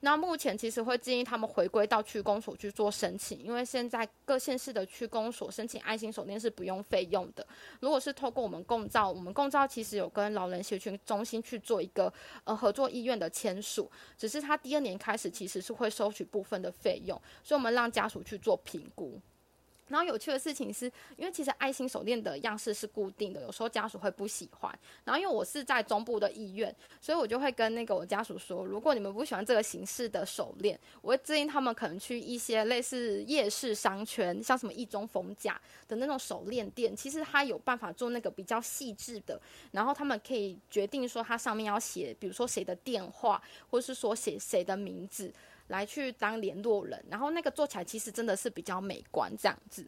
[0.00, 7.46] 那目前其实会建议他们回归到区公所去做申请，因为现在各县市的区公所申请爱心手链是不用费用的。
[7.80, 12.12] 如果是透过我们共照，我们共照其实有跟老人协群中心去做一个
[12.44, 19.18] 呃合作医院的签署，只是他第二年开始其实是会收取部分的费用，所以我们让家属去做评估。
[19.88, 24.78] 然后有趣的事情是，因为其实爱心手链的样式是固定的，有时候家属会不喜欢。
[25.04, 39.40] 然后因为我是在中部的医院，所以我就会跟那个我家属说，如果你们不喜欢这个形式的手链，我会建议他们可能去一些类似夜市商圈，像什么一中逢甲的那种手链店，其实它有办法做那个比较细致的。
[39.70, 45.32] 然后他们可以决定说，它上面要写，比如说谁的电话，或是说写谁的名字。
[45.68, 49.86] 来去当联络人，然后那个做起来其实真的是比较美观这样子。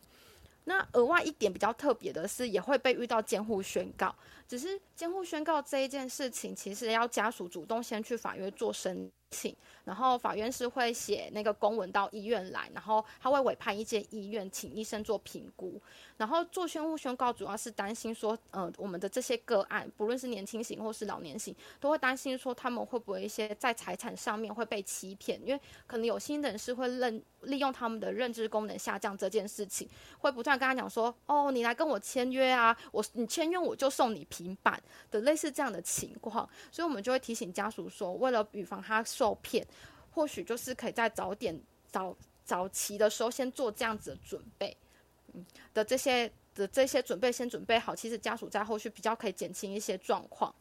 [0.65, 4.15] 那额外一点比较特别的是，也会被遇到监护宣告，
[4.49, 9.55] 只是监护宣告这一件事情，其实要家属主动先去法院做申请，
[9.85, 15.81] 然后法院是会写那个公文到医院来，然后他会委派一间医院请医生做评估，
[16.17, 39.67] 然后做宣护宣告主要是担心说，呃，我们的这些个案，不论是年轻型或是老年型，都会担心说他们会不会一些在财产上面会被欺骗，因为可能有心人是会认利用他们的认知功能下降这件事情，会不断跟他讲说，哦，你来跟我签约啊，我你签约我就送你平板的类似这样的情况，所以我们就会提醒家属说，为了预防他受骗，
[40.11, 44.77] 或许就是可以在早点早早期的时候先做这样子的准备，
[45.33, 50.55] 嗯的这些的这些准备先准备好，其实家属在后续比较可以减轻一些状况。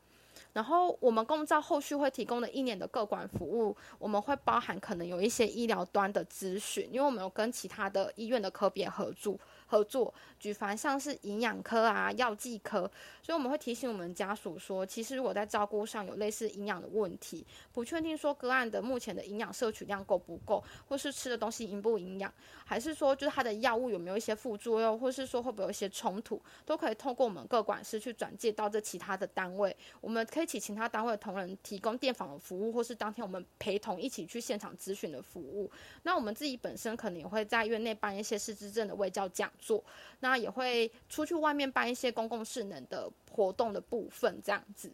[0.53, 12.89] 然后我们公照后续会提供的一年的各管服务，我们会包含可能有一些医疗端的咨询，因为我们有跟其他的医院的科别合作合作，举凡像是营养科啊、药剂科，
[13.21, 22.31] 所以我们会提醒我们家属说，其实如果在照顾上有类似营养的问题，不确定说个案的目前的营养摄取量够不够，或是吃的东西营不营养，
[22.65, 35.71] 还是说就是他的药物有没有一些副作用，或是说会不会有一些冲突，都可以透过我们各管师去转介到这其他的单位，我们可以请其他单位的同仁提供电访的服务，或是当天我们陪同一起去现场咨询的服务。
[36.03, 39.83] 那我们自己本身可能也会在院内办一些失智症的卫教讲做，
[40.19, 44.91] 那也会出去外面办一些公共事能的活动的部分，这样子。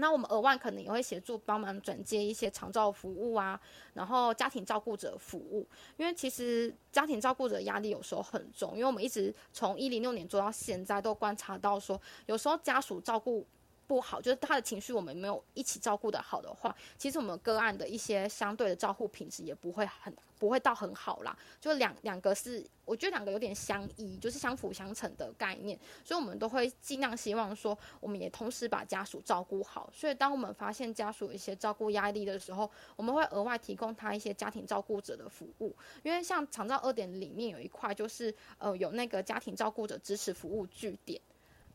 [0.00, 3.60] 那我们额外可能也会协助帮忙转接一些长照服务啊，
[3.94, 13.44] 然后家庭照顾者服务，因为其实家庭照顾者压力有时候很重，因为我们一直从一零六年做到现在，都观察到说，有时候家属照顾
[13.88, 21.36] 不好，就是他的情绪我们没有一起照顾的好的话，其实我们个案的一些相对的照护品质也不会很不会到很好啦。
[21.58, 29.90] 就两两个是，我觉得两个有点相依，就是相辅相成的概念，所以我们都会尽量希望说，我们也同时把家属照顾好。
[29.90, 41.18] 所以当我们发现家属有一些照顾压力的时候，我们会额外提供他一些家庭照顾者的服务，因为像长照二点里面有一块就是呃有那个家庭照顾者支持服务据点。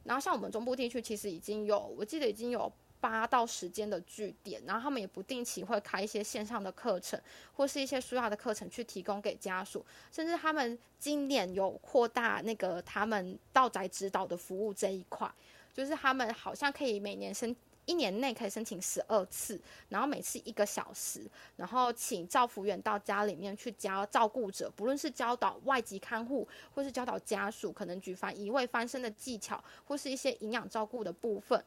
[0.04, 7.20] 然后像我们中部地区，其实已经有，我记得已经有八到十间的据点，然后他们也不定期会开一些线上的课程，
[7.54, 15.30] 或是一些书要的课程去提供给家属，甚至他们今年有扩大那个他们到宅指导的服务这一块，
[15.74, 17.56] 就是他们好像可以每年申。
[17.86, 21.22] 一年内可以申请十二次，然后每次一个小时，
[21.58, 31.62] 然后请照服员到家里面去教照顾者，不论是教导外籍看护，或是教导家属，可能举凡移位翻身的技巧，或是一些营养照顾的部分，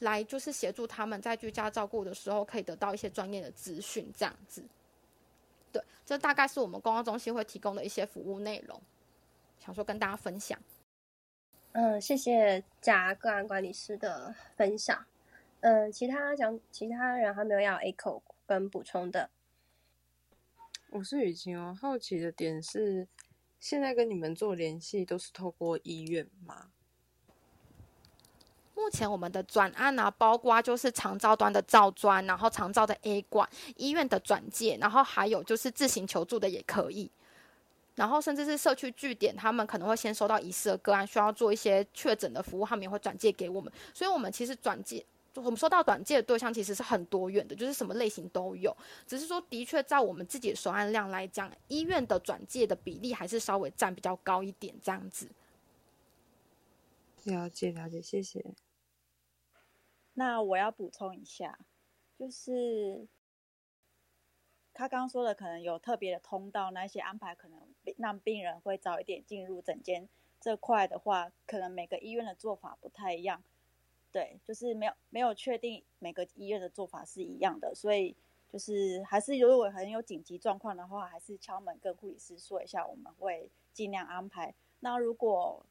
[0.00, 4.62] 来就是协助他们在居家照顾的时候可以得到一些专业的资讯，这样子。
[5.72, 8.80] 对，这大概是我们公共中心会提供的一些服务内容，
[9.58, 10.58] 想说跟大家分享。
[11.72, 15.04] 嗯，谢谢贾个案管理师的分享。
[15.64, 19.30] 嗯，其他讲其他人还没有要 echo 跟补充的。
[20.90, 23.08] 我是雨晴哦，好奇的点是，
[23.58, 26.66] 现在跟你们做联系都是透过医院吗？
[28.74, 37.10] 目前我们的转案啊，包括就是长照端的照专，然后长照的 A 管，医院的转介，然后还有就是自行求助的也可以。
[37.94, 43.72] 然后甚至是社区据点，他们可能会先收到疑似的个案，需要做一些确诊的服务，他们也会转介给我们。
[43.94, 45.02] 所以，我们其实转介。
[45.36, 48.76] 我们收到短介的对象其实是很多元的，就是什么类型都有。
[49.06, 55.28] 只是说，的确在我们自己的收案量来讲，医院的转介的比例还是稍微占比较高一点，这样子。
[57.24, 58.44] 了解了解，谢谢。
[60.12, 61.58] 那我要补充一下，
[62.16, 63.08] 就是
[64.72, 67.60] 他刚刚说的，可能有特别的通道，那些安排可能
[67.96, 70.08] 让病人会早一点进入诊间
[70.40, 73.42] 这块的话，可能每个医院的做法不太一样。
[74.14, 78.14] 对，就是没有没有确定每个医院的做法是一样的，所以
[78.48, 84.54] 就是还是如果很有紧急状况的话，还是敲门跟护理师说一下，我们会尽量安排。
[84.78, 85.66] 那如果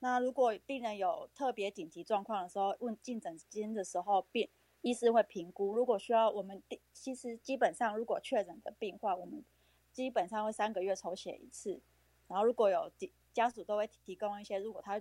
[0.00, 4.48] 那如果病人有特别紧急状况的时候，问进诊间的时候，病
[4.80, 5.76] 医师会评估。
[5.76, 6.60] 如果需要我们，
[6.92, 9.44] 其实基本上如果确诊的病患，我们
[9.92, 11.80] 基本上会三个月抽血一次。
[12.26, 12.90] 然后如果有
[13.32, 15.00] 家属都会提供一些，如果他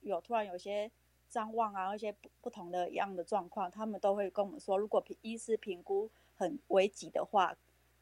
[0.00, 0.90] 有突然有些。
[1.30, 7.56] 张望啊，一些不不同的一样的状况，他们都会跟我们说，如果评医师评估很危急的话，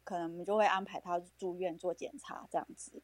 [0.04, 3.02] 可能我们就会安排他住院做检查，这样子。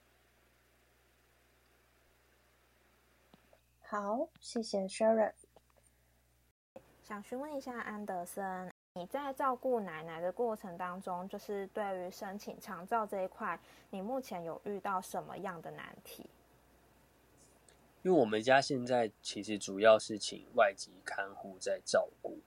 [3.80, 5.32] 好，谢谢 Sharon。
[7.02, 13.58] 想询问一下安德森，你在照顾奶奶的过程当中，就是对于申请长照这一块，
[13.90, 16.24] 你目前有遇到什么样的难题？
[18.02, 22.38] 因为我们家现在其实主要是请外籍看护在照顾，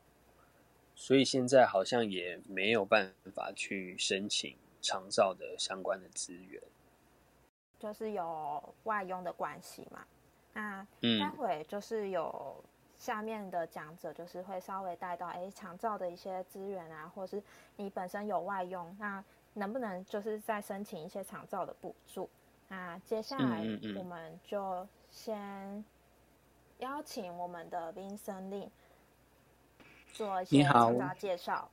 [0.93, 6.61] 所以现在好像也没有办法去申请长照的相关的资源。
[7.79, 10.05] 就是有外佣的关系嘛，
[10.53, 12.61] 那嗯待会就是有
[12.97, 17.41] 下面的讲者，就是会稍微带到哎长照的一些资源啊，或是
[17.77, 22.29] 你本身有外佣，那能不能就是再申请一些长照的补助？
[22.67, 23.63] 那接下来
[23.97, 25.85] 我们就先
[26.79, 28.69] 邀请我们的林森令
[30.11, 31.69] 做一些你好长照介绍。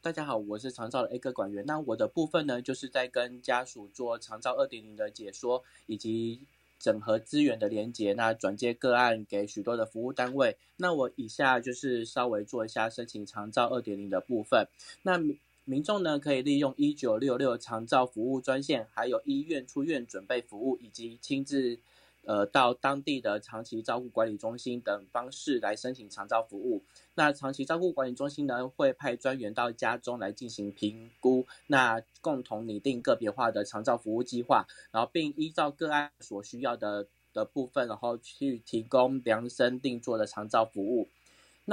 [0.00, 1.64] 大家好，我是长照的 A 哥管员。
[1.66, 6.42] 那我的部分呢，就是在跟家属做长照二点零的解说，以及
[6.78, 10.56] 整合资源的连接，那转接个案给许多的服务单位。
[10.76, 14.66] 那我以下就是稍微做一下申请长照二点零的部分。
[15.02, 15.20] 那
[15.64, 21.78] 民众呢，可以利用一九六六长照服务专线，还有医院出院准备服务，以及亲自
[22.24, 26.82] 呃到当地的长期照顾管理中心等方式来申请长照服务。
[27.14, 41.08] 那长期照顾管理中心呢，会派专员到家中来进行评估，那共同拟定个别化的长照服务计划，然后并依照个案所需要的的部分，然后去提供量身定做的长照服务。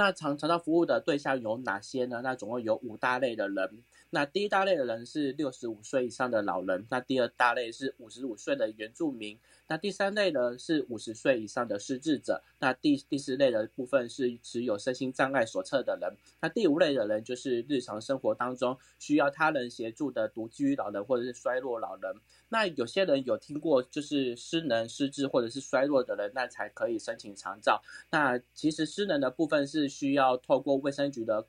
[0.00, 2.22] 那常常到服务的对象有哪些呢？
[2.24, 3.82] 那总共有五大类的人。
[4.10, 9.38] 那第一大类的人是六十五岁以上的老人，那第二大类是五十五岁的原住民，
[9.68, 22.12] 那第三类呢是五十岁以上的失智者，那第第四类的部分是持有身心障碍手册的人，那第五类的人就是日常生活当中需要他人协助的独居老人或者是衰弱老人。
[22.48, 27.80] 那有些人有听过，就是失能、失智或者是衰弱的人，那才可以申请长照。
[28.10, 31.46] 那其实失能的部分是需要透过卫生局的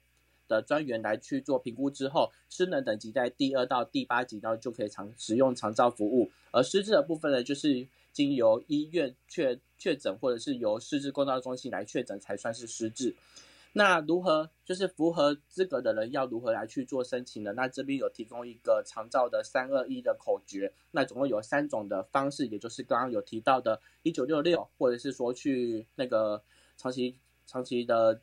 [0.52, 6.30] 的专员来去做评估之后，失能等级在第二到第八级，然后就可以长使用长照服务。
[6.52, 13.16] 而失智的部分呢，就是经由医院确确诊，或者是由失智公照中心来确诊才算是失智。
[13.74, 17.54] 那如何就是符合资格的人要如何来去做申请呢？
[17.54, 26.44] 那这边有提供一个长照的三二一的口诀，那总共有三种的方式，也就是刚刚有提到的一九六六，或者是说去那个
[26.76, 28.22] 长期长期的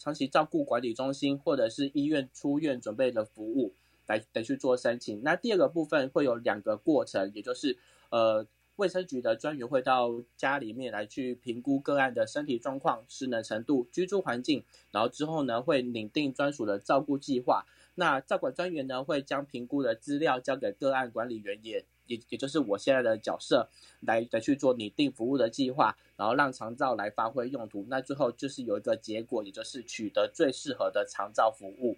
[0.00, 3.76] 长期照顾管理中心，或者是医院出院准备的服务
[4.08, 5.22] 来来去做申请。
[5.22, 7.78] 那第二个部分会有两个过程，也就是
[8.10, 8.48] 呃。
[8.76, 17.66] 卫生局的专员会到家里面来去评估个案的身体状况、失能程度、居住环境，然后之后呢会拟定专属的照顾计划。
[17.96, 23.68] 那照管专员呢会将评估的资料交给个案管理员，也也也就是我现在的角色，
[24.00, 27.86] 来来去做拟定服务的计划，然后让长照来发挥用途。
[27.88, 31.96] 那最后就是有一个结果，也就是取得最适合的长照服务。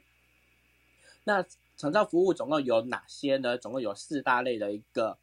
[1.24, 1.44] 那
[1.76, 3.56] 长照服务总共有哪些呢？
[3.56, 5.18] 总共有四大类的一个。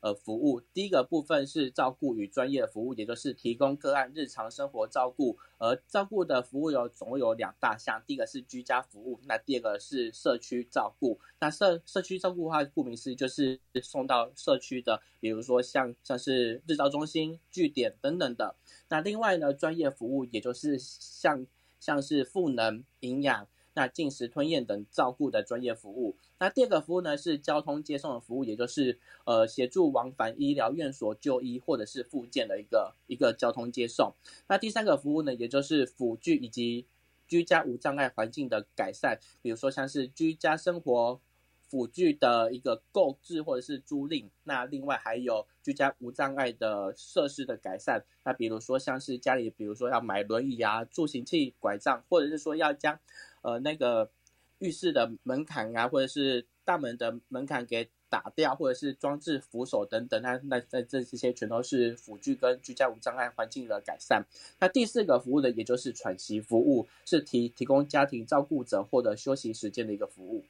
[0.00, 5.36] 呃，服务第一个部分是照顾与专业服务，也就是提供个案日常生活照顾。
[5.58, 11.18] 而照顾的服务有总共有两大项，第一个是居家服务，那第二个是社区照顾。
[11.40, 18.54] 那社社区照顾的话，顾名思义就是送到社区的，比如说像像是日照中心、据点等等的。
[18.88, 21.44] 那另外呢，专业服务也就是像
[21.80, 23.48] 像是赋能、营养。
[23.78, 26.16] 那进食吞咽等照顾的专业服务。
[26.40, 34.12] 那第二个服务呢是交通接送的服务，也就是呃协助往返医疗院所就医或者是复健的一个一个交通接送。
[34.48, 36.86] 那第三个服务呢，也就是辅具以及
[37.28, 41.20] 居家无障碍环境的改善，比如说像是居家生活
[41.68, 44.24] 辅具的一个购置或者是租赁。
[44.42, 48.02] 那另外还有居家无障碍的设施的改善。
[48.24, 52.98] 那比如说像是家里，比如说要买轮椅啊、助行器、拐杖，或者是说要将
[53.42, 54.10] 呃，那个
[54.58, 64.24] 浴室的门槛啊，或者是大门的门槛给打掉，或者是装置扶手等等，那那那这些全都是辅具跟居家无障碍环境的改善。
[64.58, 70.44] 那第四个服务的，也就是喘息服务，是提提供家庭照顾者获得休息时间的一个服务。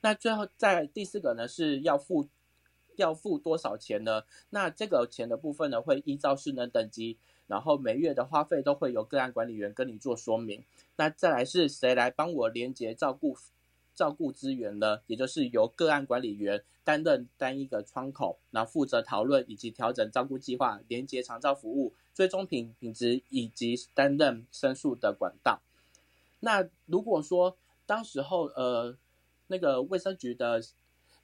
[0.00, 2.28] 那最后在第四个呢，是要付
[2.96, 4.24] 要付多少钱呢？
[4.50, 7.16] 那这个钱的部分呢，会依照失能等级。
[7.46, 10.64] 然后每月的花费都会由个案管理员跟你做说明。
[10.96, 13.36] 那再来是谁来帮我连接照顾
[13.94, 15.00] 照顾资源呢？
[15.06, 25.60] 也就是由个案管理员担任单一个窗口，然后负责讨论以及调整照顾计划、连接长照服务、追踪品品质以及担任申诉的管道。
[26.40, 28.96] 那如果说当时候呃
[29.46, 30.60] 那个卫生局的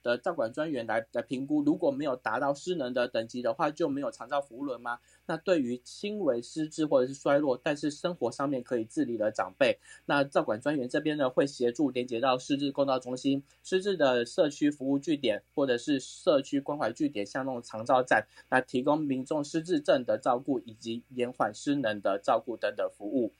[0.03, 4.99] 的照管专员来来评估，如果没有达到失能的等级的话，就没有长照服务了吗？
[5.25, 23.31] 那对于轻微失智或者是衰弱，但是生活上面可以自理的长辈，那照管专员这边呢会协助连接到失智公照中心、失智的社区服务据点或者是社区关怀据点，像那种长照站，那提供民众失智症的照顾以及延缓失能的照顾等等服务。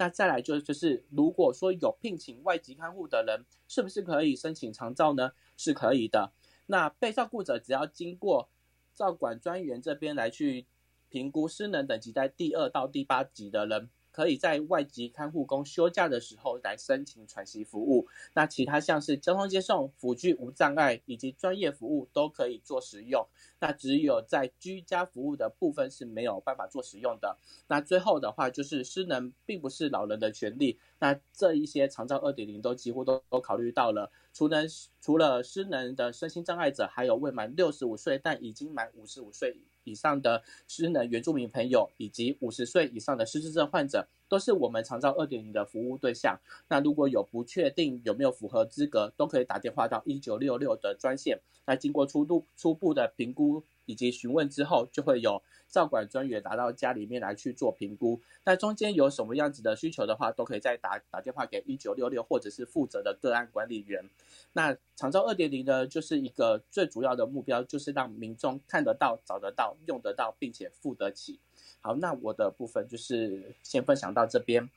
[0.00, 5.32] 那再来就就是，如果说有聘请外籍看护的人，是不是可以申请长照呢？
[5.58, 6.32] 是可以的。
[6.68, 8.48] 那被照顾者只要经过
[8.94, 10.66] 照管专员这边来去
[11.10, 13.90] 评估失能等级在第二到第八级的人。
[14.12, 18.06] 可以在外籍看护工休假的时候来申请喘息服务。
[18.34, 23.26] 那其他像是交通接送、辅具无障碍以及专业服务都可以做使用。
[23.60, 27.36] 那只有在居家服务的部分是没有办法做使用的。
[27.68, 30.78] 那最后的话就是失能并不是老人的权利。
[30.98, 34.10] 那这一些长照二点零都几乎都都考虑到了。
[34.32, 34.66] 除能
[35.00, 39.56] 除了失能的身心障碍者，还有未满六十五岁但已经满五十五岁。
[39.90, 46.38] 以上的失能原住民朋友，以及五十岁以上的失智症患者，都是我们长照二点零的服务对象。
[46.68, 51.40] 那如果有不确定有没有符合资格，都可以打电话到一九六六的专线。
[51.66, 55.42] 那经过初步初步的评估以及询问之后，就会有。
[55.70, 64.04] 照管专员打到家里面来去做评估，那中间有什么样子的需求的话，都可以再打打电话给一九六六或者是负责的个案管理员。
[64.52, 71.38] 那长照二点零呢，就是一个最主要的目标，就是让民众看得到、找得到、用得到，并且付得起。
[71.80, 74.68] 好，那我的部分就是先分享到这边。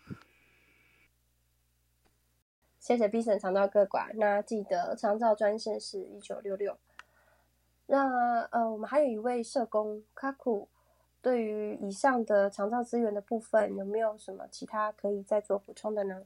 [2.80, 6.78] 谢谢 B 省长照各管，那记得长照专线是一九六六。
[7.86, 10.70] 那呃，我们还有一位社工卡库。
[11.22, 16.26] 对于以上的长照资源的部分，有没有什么其他可以再做补充的呢？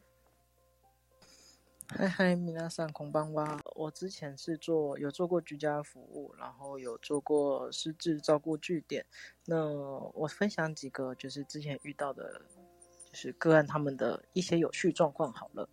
[1.89, 3.61] 嗨嗨，米娜桑空邦哇！
[3.75, 9.05] 我之前是做有做过居家服务，然后有做过失智照顾据点。
[9.45, 9.71] 那
[10.13, 12.41] 我分享几个就是之前遇到的，
[13.05, 15.69] 就是个案他们的一些有趣状况好了。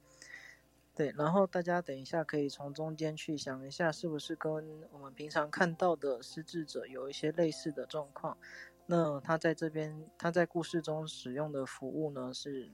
[0.95, 4.53] 对，然后大家等一下可以从中间去想一下，是不是跟
[4.93, 8.39] 我们平常看到的失智者有一些类似的状况？
[8.87, 12.71] 那他在这边，他在故事中使用的服务呢，是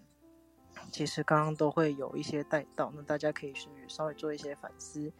[0.92, 5.10] 其实刚刚都会有一些带到，那大家可以去稍微做一些反思。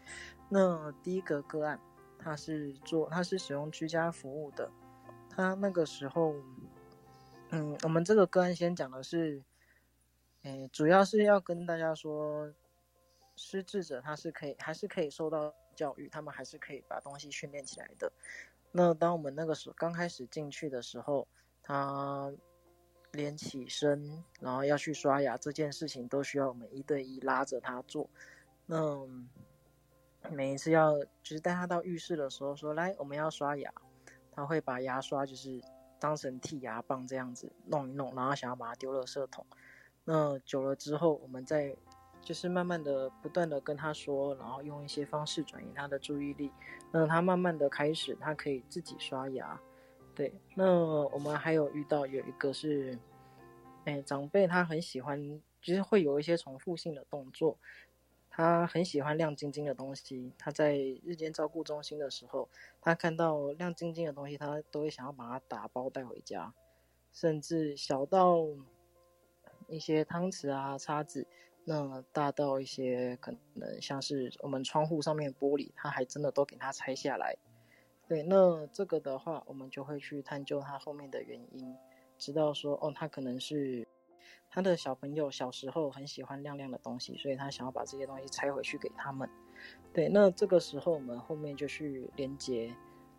[0.51, 1.81] 那第一个个案，
[2.19, 4.71] 他是做他是使用居家服务的，
[5.31, 6.35] 他那个时候，
[7.51, 9.43] 嗯，我们这个个案先讲的是，
[10.43, 12.53] 诶，主要是要跟大家说，
[13.51, 18.13] 失智者他是可以还是可以受到教育，他们还是可以把东西训练起来的。
[18.71, 21.27] 那当我们那个时候刚开始进去的时候，
[21.61, 22.33] 他
[23.11, 28.09] 连起身，然后要去刷牙这件事情，都需要我们一对一拉着他做。
[28.67, 29.05] 那
[30.31, 33.73] 每一次要就是带他到浴室的时候，说来我们要刷牙，
[34.31, 35.61] 他会把牙刷就是
[35.99, 39.45] 当成剃牙棒这样子弄一弄，然后想要把它丢垃圾桶。
[40.05, 41.77] 那久了之后，我们再。
[42.23, 46.51] 就是慢慢的、不断的跟他说，然后用一些方式转移他的注意力，
[46.93, 49.61] 那他慢慢的开始，他可以自己刷牙。
[50.15, 50.65] 对，那
[51.09, 52.99] 我们还有遇到有一个是，
[53.85, 57.57] 哎，长辈他很喜欢，就是会有一些重复性的动作，
[58.29, 60.33] 他很喜欢亮晶晶的东西。
[60.37, 62.49] 他在日间照顾中心的时候，
[62.81, 66.53] 他看到亮晶晶的东西，他都会想要把它打包带回家，
[67.13, 68.45] 甚至小到
[69.69, 71.27] 一些汤匙啊、叉子。
[71.65, 77.37] 那大到一些可能像是我们窗户上面玻璃，它还真的都给它拆下来。
[78.09, 81.77] 对，那这个的话，我们就会去探究它后面的原因，
[82.19, 83.87] 知道说，哦，他可能是
[84.51, 89.29] 他的小朋友小时候很喜欢亮亮的东西，所以他想要把这些东西拆回去给他们。
[89.93, 92.75] 对，那这个时候我们后面就去连接，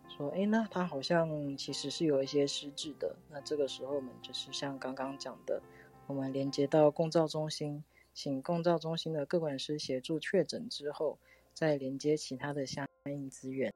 [0.08, 3.16] 说，哎，那他好像其实是有一些失智的。
[3.30, 5.62] 那这个时候我们就是像刚刚讲的，
[6.06, 7.82] 我们连接到共照中心。
[8.14, 11.18] 请共照中心的各管师协助确诊之后，
[11.54, 13.72] 再连接其他的相应资源。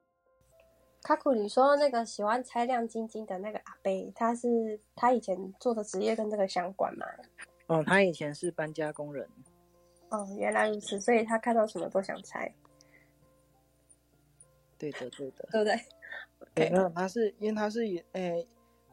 [1.01, 7.05] 卡库，里说那个喜欢拆亮晶晶的那个阿贝，他是他以前做的职业跟这个相关吗？
[7.67, 9.27] 哦，他以前是搬家工人。
[10.09, 12.53] 哦，原来如此，所以他看到什么都想拆。
[14.77, 15.81] 对的，对的，对不对？
[16.53, 17.81] 对，那他是因为他是
[18.13, 18.47] 诶。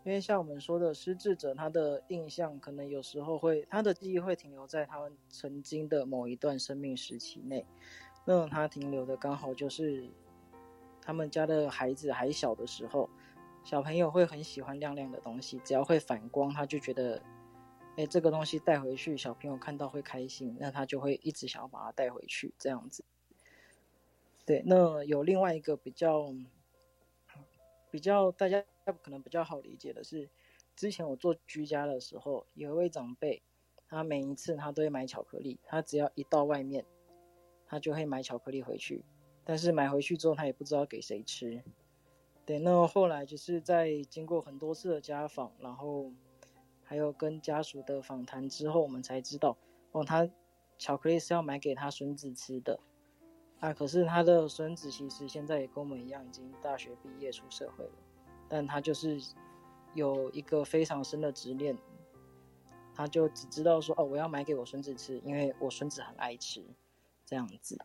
[0.05, 7.67] 因为像我们说的失智者，他的印象可能有时候会，他的记忆会停留在他们曾经的某一段生命时期内。
[8.27, 10.09] 那他停留的刚好就是
[11.01, 13.09] 他们家的孩子还小的时候，
[13.65, 17.23] 小朋友会很喜欢亮亮的东西，只要会反光，他就觉得，
[17.97, 23.03] 哎，这个东西带回去，小朋友看到会开心，那他就会一直想要把它带回去，这样子。
[24.45, 26.35] 对，那有另外一个比较
[27.91, 30.29] 比较大家那可能比较好理解的是，
[30.77, 33.43] 之前我做居家的时候，有一位长辈，
[33.89, 36.85] 他每一次他都会买巧克力，他只要一到外面，
[37.67, 39.05] 他就会买巧克力回去，
[39.45, 41.63] 但是买回去之后他也不知道给谁吃。
[42.45, 46.13] 对，那后来就是在经过很多次的家访，然后
[46.83, 49.57] 还有跟家属的访谈之后，我们才知道，
[49.93, 50.29] 哦，他
[50.77, 52.79] 巧克力是要买给他孙子吃的。
[53.61, 57.93] 啊，可是他的孙子其实现在也跟我们一样，已经大学毕业出社会了，
[58.49, 59.21] 但他就是
[59.95, 61.77] 有一个非常深的执念，
[62.95, 66.65] 他就只知道说，哦，我要买给我孙子吃，因为我孙子很爱吃，
[67.25, 67.79] 这样子。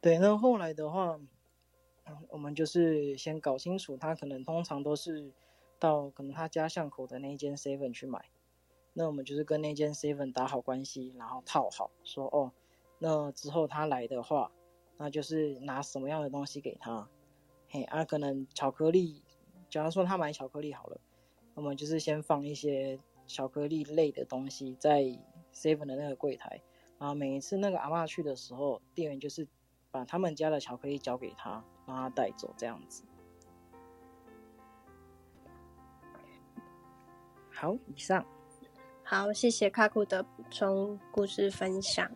[0.00, 1.18] 对，那后来的话，
[2.28, 5.32] 我们就是先搞清楚，他可能通常都是
[5.78, 8.24] 到可能他家巷口的那间 seven 去买，
[8.92, 12.52] 那我们就是跟那间 seven 打好关系，然后套好，说，哦，
[12.98, 14.50] 那之后他来的话。
[14.96, 17.08] 那就是拿什么样的东西给他，
[17.68, 19.23] 嘿，啊，可能巧克力，
[19.74, 21.00] 假如说他买巧克力好了，
[21.54, 22.96] 我们就是先放一些
[23.26, 25.02] 巧克力类的东西在
[25.52, 26.62] seven 的那个柜台，
[26.96, 29.44] 然后每一次那个阿妈去的时候，店员就是
[29.90, 33.02] 把他们家的巧克力交给他，让他带走这样子。
[37.50, 38.24] 好，以上。
[39.02, 42.08] 好，谢谢卡库的补充故事分享。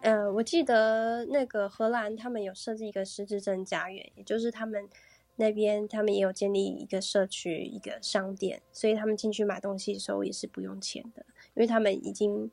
[0.00, 4.88] 呃，我记得那个荷兰他们有设置一个失智症家园，也就是他们
[5.36, 11.24] 那边他们也有建立一个社区一个商店，所以他们进去买东西的时候也是不用钱的，
[11.54, 12.50] 因为他们已经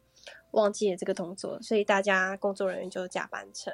[0.51, 3.73] 忘记了这个动作，所以大家工作人员就假扮成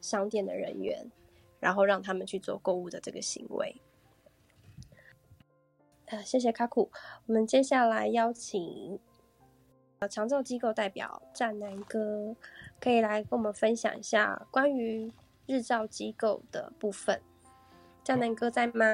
[0.00, 1.10] 商店的人员，
[1.60, 3.76] 然后让他们去做购物的这个行为。
[6.06, 6.90] 呃，谢谢卡库，
[7.26, 8.98] 我们接下来邀请
[9.98, 12.36] 呃长照机构代表战南哥。
[12.80, 15.12] 可以来跟我们分享一下关于
[15.46, 17.20] 日照机构的部分。
[18.08, 18.84] 战南哥在吗？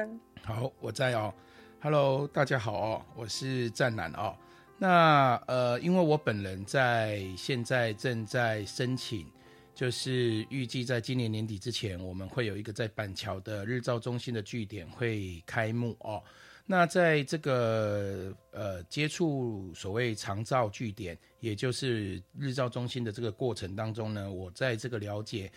[0.43, 1.33] 好，我在哦。
[1.79, 4.35] Hello，大家好哦，我是战南哦。
[4.77, 9.25] 那呃，因为我本人在现在正在申请，
[9.73, 16.21] 就是预计在今年年底之前，我们会有一个在板桥的日照中心的据点会开幕哦。
[16.65, 25.49] 那在这个呃接触所谓长照据点，也就是日照中心的这个过程当中呢，我在这个了解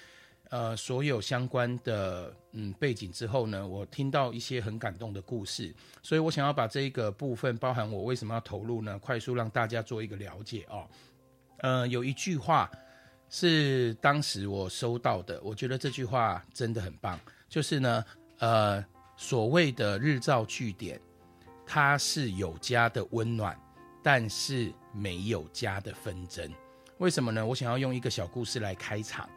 [0.51, 10.89] 呃所有相关的嗯背景之后呢，我听到一些很感动的故事，所以我想要把这一个部分，包含我为什么要投入呢，快速让大家做一个了解哦。
[11.59, 12.71] 呃，有一句话
[13.29, 17.19] 是当时我收到的，我觉得这句话真的很棒，
[17.49, 18.05] 就是呢，
[18.39, 18.85] 呃。
[19.21, 21.01] 所谓的日照据点，
[21.67, 23.61] 它是有家的温暖，
[24.01, 26.49] 但是没有家的纷争。
[26.99, 27.45] 为什么呢？
[27.45, 29.29] 我想要用一个小故事来开场，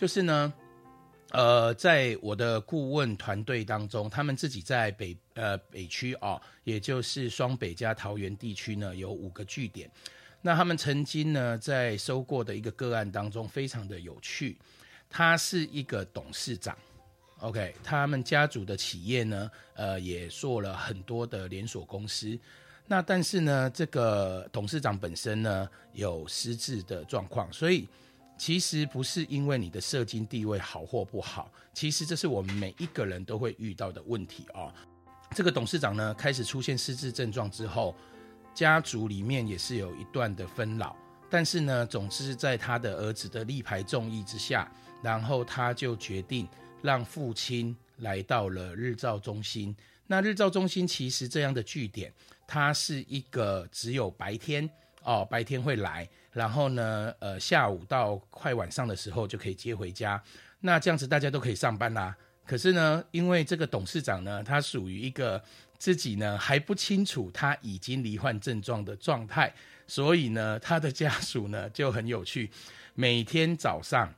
[0.00, 0.50] 就是呢，
[1.30, 9.90] 呃，在我的顾问团队当中，他们自己在北呃北区啊，也就是双北加桃园地区呢，有五个据点。
[10.40, 14.56] 那他们曾经呢，在收过的一个个案当中，非常的有趣。
[15.10, 16.74] 他是一个董事长。
[17.40, 22.38] OK，他们家族的企业呢，呃，也做了很多的连锁公司。
[22.86, 27.86] 那但是呢，这个董事长本身呢有失智的状况，所以
[28.40, 34.72] 其实不是因为你的社经地位好或不好，其实这是我们每一个人都会遇到的问题哦。
[35.34, 37.94] 这个董事长呢开始出现失智症状之后，
[38.54, 40.96] 家族里面也是有一段的分老，
[41.28, 44.72] 但是呢，总之在他的儿子的力排众议之下，
[45.02, 46.48] 然后他就决定。
[46.82, 49.76] 让父亲来到了日照中心。
[50.06, 52.10] 那日照中心其实这样的据点，
[52.46, 54.66] 它是一个只有白天
[55.02, 60.22] 哦，白天会来，然后呢，呃，下午到快晚上的时候就可以接回家。
[60.60, 62.16] 那这样子大家都可以上班啦。
[62.46, 65.42] 可是呢，因为这个董事长呢，他属于一个
[65.78, 69.52] 自己呢还不清楚他已经罹患症状的状态，
[69.86, 72.50] 所以呢，他的家属呢就很有趣，
[72.94, 74.12] 每天早上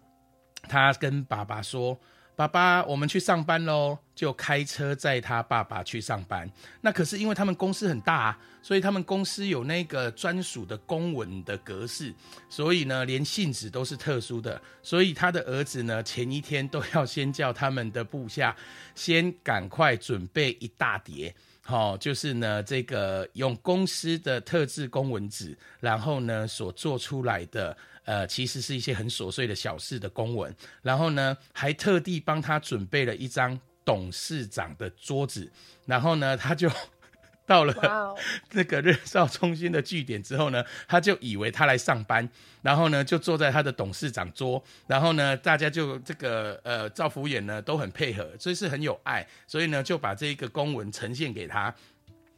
[0.63, 1.99] 他跟爸爸说。
[2.35, 6.51] 爸爸，我们去上班喽，就开车载他爸爸去上班。
[6.81, 12.13] 那可是因为他们公司很大，所以他们公司有那个专属的公文的格式，
[12.49, 14.61] 所以呢，连信纸都是特殊的。
[14.83, 18.57] 所以他的儿子呢，前一天都要先叫他们的部下
[18.95, 21.35] 先赶快准备一大叠，
[21.65, 27.77] 好，就是呢，这个用公司的特制公文纸，然后呢，所做出来的。
[28.05, 30.53] 呃，其实是一些很琐碎的小事的公文，
[30.83, 35.49] 然后呢，还特地帮他准备了一张董事长的桌子，
[35.87, 36.69] 然后呢，他就
[37.47, 38.15] 到了
[38.53, 42.29] 那 个日照中心的据点之后呢，他就以为他来上班，
[42.63, 51.75] 然后呢就坐在他的董事长桌，然后呢大家就这个呃赵福远呢都很配合，所以是很有爱，所以呢就把这一个公文呈现给他。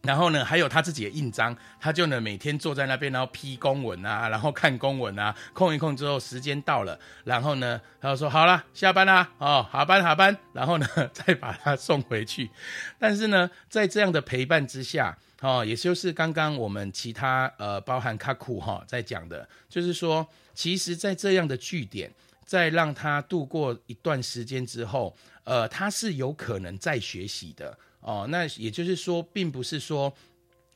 [0.06, 12.50] 然后呢，还有他自己的印章，他就呢每天坐在那边，然后批公文啊，然后看公文啊，空一空之后，时间到了，然后呢，他就说好了，下班啦，哦，好班好班，然后呢 再把他送回去。
[12.98, 22.12] 但是呢，在这样的陪伴之下，哦，也就是刚刚我们其他呃，包含卡库哈在讲的，就是说，其实，在这样的据点，
[22.44, 27.76] 在让他度过一段时间之后，呃，他是有可能再学习的。
[28.04, 30.12] 哦，那也就是说，并不是说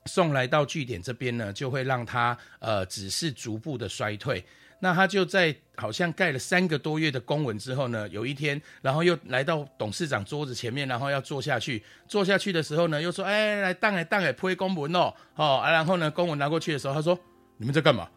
[0.06, 4.42] 送来到据点这边呢，就会让他呃只是逐步的衰退。
[4.80, 11.84] 那他就在好像盖了三个多月的公文之后呢，有一天，然后又来到董事长桌子前面，然后要坐下去。
[12.06, 17.18] 坐下去的时候呢，又说：“哎，来当哎当哎，推公文哦，哦。”啊，然后呢，公文拿过去的时候，他说
[17.58, 18.08] ：“你们在干嘛？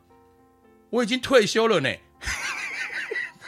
[0.92, 1.90] 我已经退休了呢。”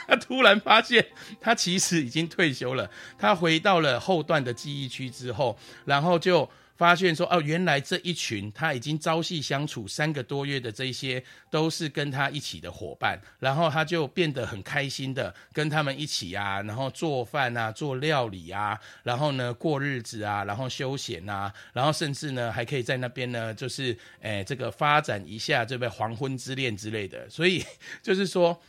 [0.06, 1.06] 他突然发现，
[1.40, 2.90] 他其实已经退休了。
[3.18, 27.30] 他回到了后段的记忆区之后，然后就发现说：“哦，原来这一群他已经朝夕相处三个多月的这些，都是跟他一起的伙伴。”然后他就变得很开心的跟他们一起啊，然后做饭啊，做料理啊，然后呢过日子啊，然后休闲啊，然后甚至呢还可以在那边呢，就是诶这个发展一下这个黄昏之恋之类的。
[27.30, 27.64] 所以
[28.02, 28.60] 就是说。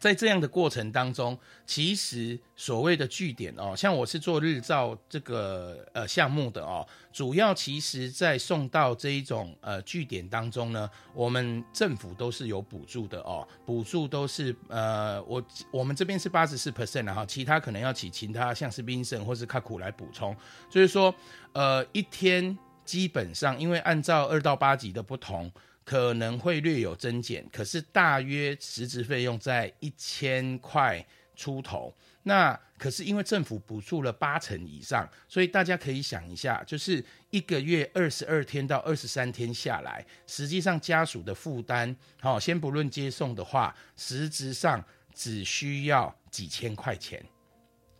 [0.00, 15.40] 在这样的过程当中，其实所谓的据点哦，像我是做日照这个呃项目的哦，主要其实在送到这一种呃据点当中呢，我们政府都是有补助的哦，补助都是呃我
[15.70, 20.36] 我们这边是八十四 percent 然后其他可能要请其他像是冰省或是卡苦来补充，
[20.68, 21.14] 就是说
[21.52, 25.52] 呃一天基本上因为按照二到八级的不同。
[25.84, 31.04] 可能会略有增减，可是大约实质费用在一千块
[31.34, 31.94] 出头。
[32.24, 47.24] 那可是因为政府补助了八成以上，所以大家可以想一下，就是一个月二十二天到二十三天下来，实际上家属的负担，好，先不论接送的话，实质上只需要几千块钱，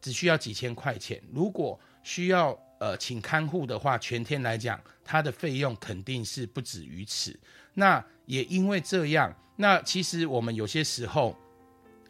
[0.01, 1.21] 只需要几千块钱。
[1.33, 7.37] 如果需要呃请看护的话，全天来讲，它的费用肯定是不止于此。
[7.75, 11.37] 那也因为这样，那其实我们有些时候，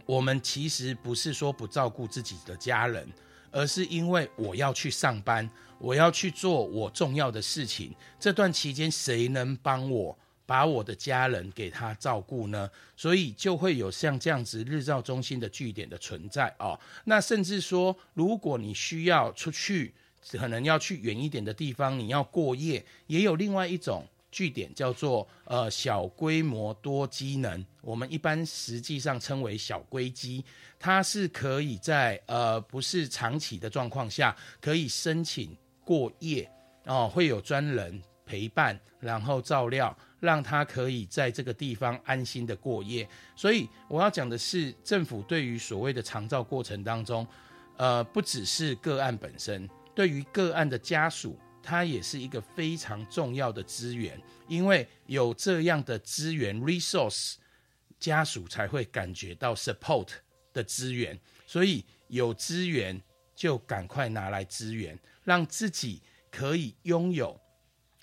[0.04, 3.08] 我们其实不是说不照顾自己的家人，
[3.50, 5.48] 而是因为我要去上班，
[5.78, 7.94] 我要去做我重要的事情。
[8.18, 12.68] 这段期间，谁能帮我把我的家人给他照顾呢？
[12.96, 16.78] 所以就会有像这样子日照中心的据点的存在哦。
[17.04, 19.94] 那甚至说，如果你需要出去，
[20.32, 24.06] 可能要去远一点的地方，你要过夜，也有另外一种。
[24.32, 30.42] 据点叫做呃小规模多机能，我们一般实际上称为小规机，
[30.80, 35.54] 它是可以在呃不是长期的状况下可以申请
[35.84, 36.50] 过夜
[36.86, 43.06] 哦，会有专人陪伴，然后照料，让他可以在这个地方安心的过夜。
[43.36, 47.26] 所以我要讲的是，政府对于所谓的长照过程当中，
[47.76, 51.38] 呃不只是个案本身，对于个案的家属。
[51.62, 57.34] 它也是一个非常重要的资源，因为有这样的资源 resource，
[58.00, 60.08] 家属才会感觉到 support
[60.52, 63.00] 的资源，所以有资源
[63.34, 67.40] 就赶快拿来资源，让自己可以拥有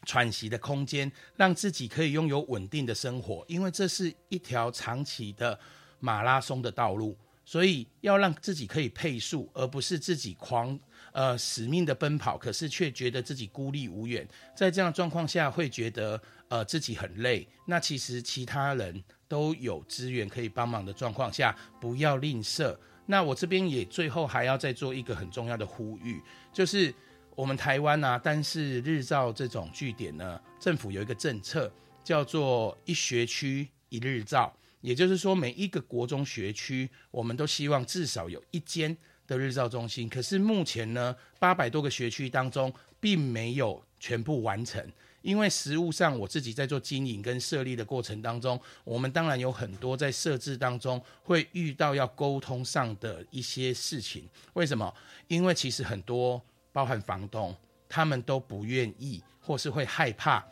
[0.05, 5.59] 喘息的空间，让自己可以拥有稳定的生活，因为这是一条长期的
[5.99, 10.79] 马拉松的道路，所以要让自己可以配速，而不是自己狂。
[11.11, 17.47] 呃，使命的奔跑，可是却觉得自己孤立无援，在这样状况下，会觉得呃自己很累。
[17.65, 22.77] 那其实其他人都有资源可以帮忙的状况下，不要吝啬。
[23.07, 26.21] 那我这边也最后还要再做一个很重要的呼吁，
[26.53, 26.93] 就是
[27.35, 31.71] 我们台湾啊，但是日照这种据点呢，政府有一个政策
[32.03, 38.95] 叫做一学区一日照，也就是说每一个国中学区，我们都希望至少有一间。
[39.29, 44.83] 的日照中心，可是目前呢，八百多个学区当中，并没有全部完成。
[45.21, 54.27] 因为实物上，我自己在做经营跟设立的过程当中，我们当然有很多在设置当中会遇到要沟通上的一些事情。
[54.53, 54.91] 为什么？
[55.27, 57.55] 因为其实很多包含房东，
[57.87, 60.43] 他们都不愿意，或是会害怕。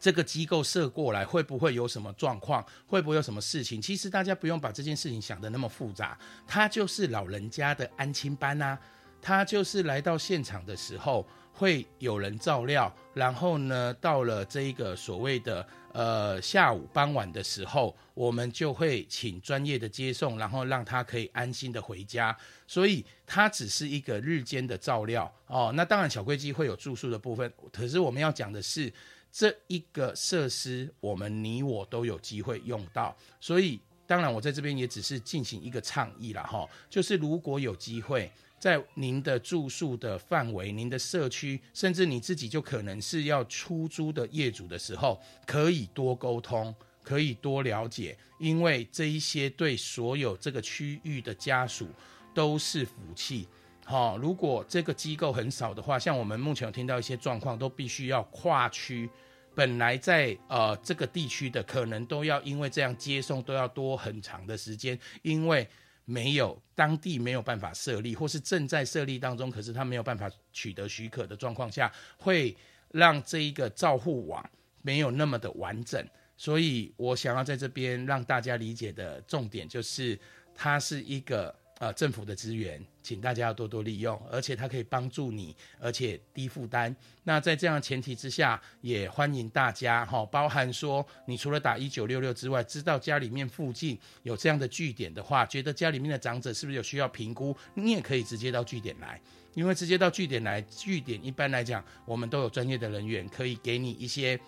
[0.00, 2.64] 这个机构设过来会不会有什么状况？
[2.86, 3.80] 会不会有什么事情？
[3.80, 8.78] 其实大家不用把这件事情想得那么复杂，它就是老人家的安亲班呐。
[9.24, 22.36] 他就是来到现场的时候，会有人照料，然后呢，到了这一个所谓的呃下午傍晚的时候，我们就会请专业的接送，然后让他可以安心的回家。
[22.66, 25.70] 所以它只是一个日间的照料哦。
[25.76, 28.92] 那当然小龟机会有住宿的部分，可是我们要讲的是
[29.32, 33.16] 这一个设施，我们你我都有机会用到。
[33.40, 38.30] 所以当然我在这边也只是进行一个倡议了哈，就是如果有机会。
[38.62, 46.72] 在您的住宿的范围、您的社区，甚至你自己就可能是要出租的业主的时候，可以多沟通，
[47.02, 51.88] 可以多了解，因为这一些对所有这个区域的家属
[52.32, 53.48] 都是福气。
[53.84, 59.08] 好，如果这个机构很少的话，像我们目前有听到一些状况，都必须要跨区，
[59.54, 65.68] 本来在呃这个地区的，可能都要因为这样接送都要多很长的时间，因为。
[66.04, 72.54] 没有当地没有办法设立，或是正在设立当中，可是他没有办法取得许可的状况下，会
[72.90, 74.44] 让这一个照护网
[74.82, 76.04] 没有那么的完整。
[76.36, 80.18] 所以我想要在这边让大家理解的重点，就是
[80.56, 81.54] 它是一个。
[81.78, 86.94] 呃，政府的资源，请大家要多多利用，而且它可以帮助你，而且低负担。
[87.24, 99.20] 那在这样的前提之下，也欢迎大家哈，包含说，你除了打一九六六之外，知道家里面附近有这样的据点的话，觉得家里面的长者是不是有需要评估，你也可以直接到据点来，
[99.54, 104.38] 因为直接到据点来，据点一般来讲，我们都有专业的人员可以给你一些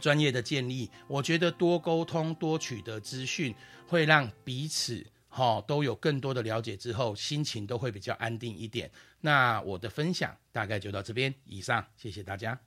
[0.00, 0.90] 专业的建议。
[1.08, 3.54] 我觉得多沟通、多取得资讯，
[3.86, 5.06] 会让彼此。
[5.36, 8.90] 好，都有更多的了解之后，心情都会比较安定一点。
[9.20, 12.58] 那我的分享大概就到这边以上，谢谢大家。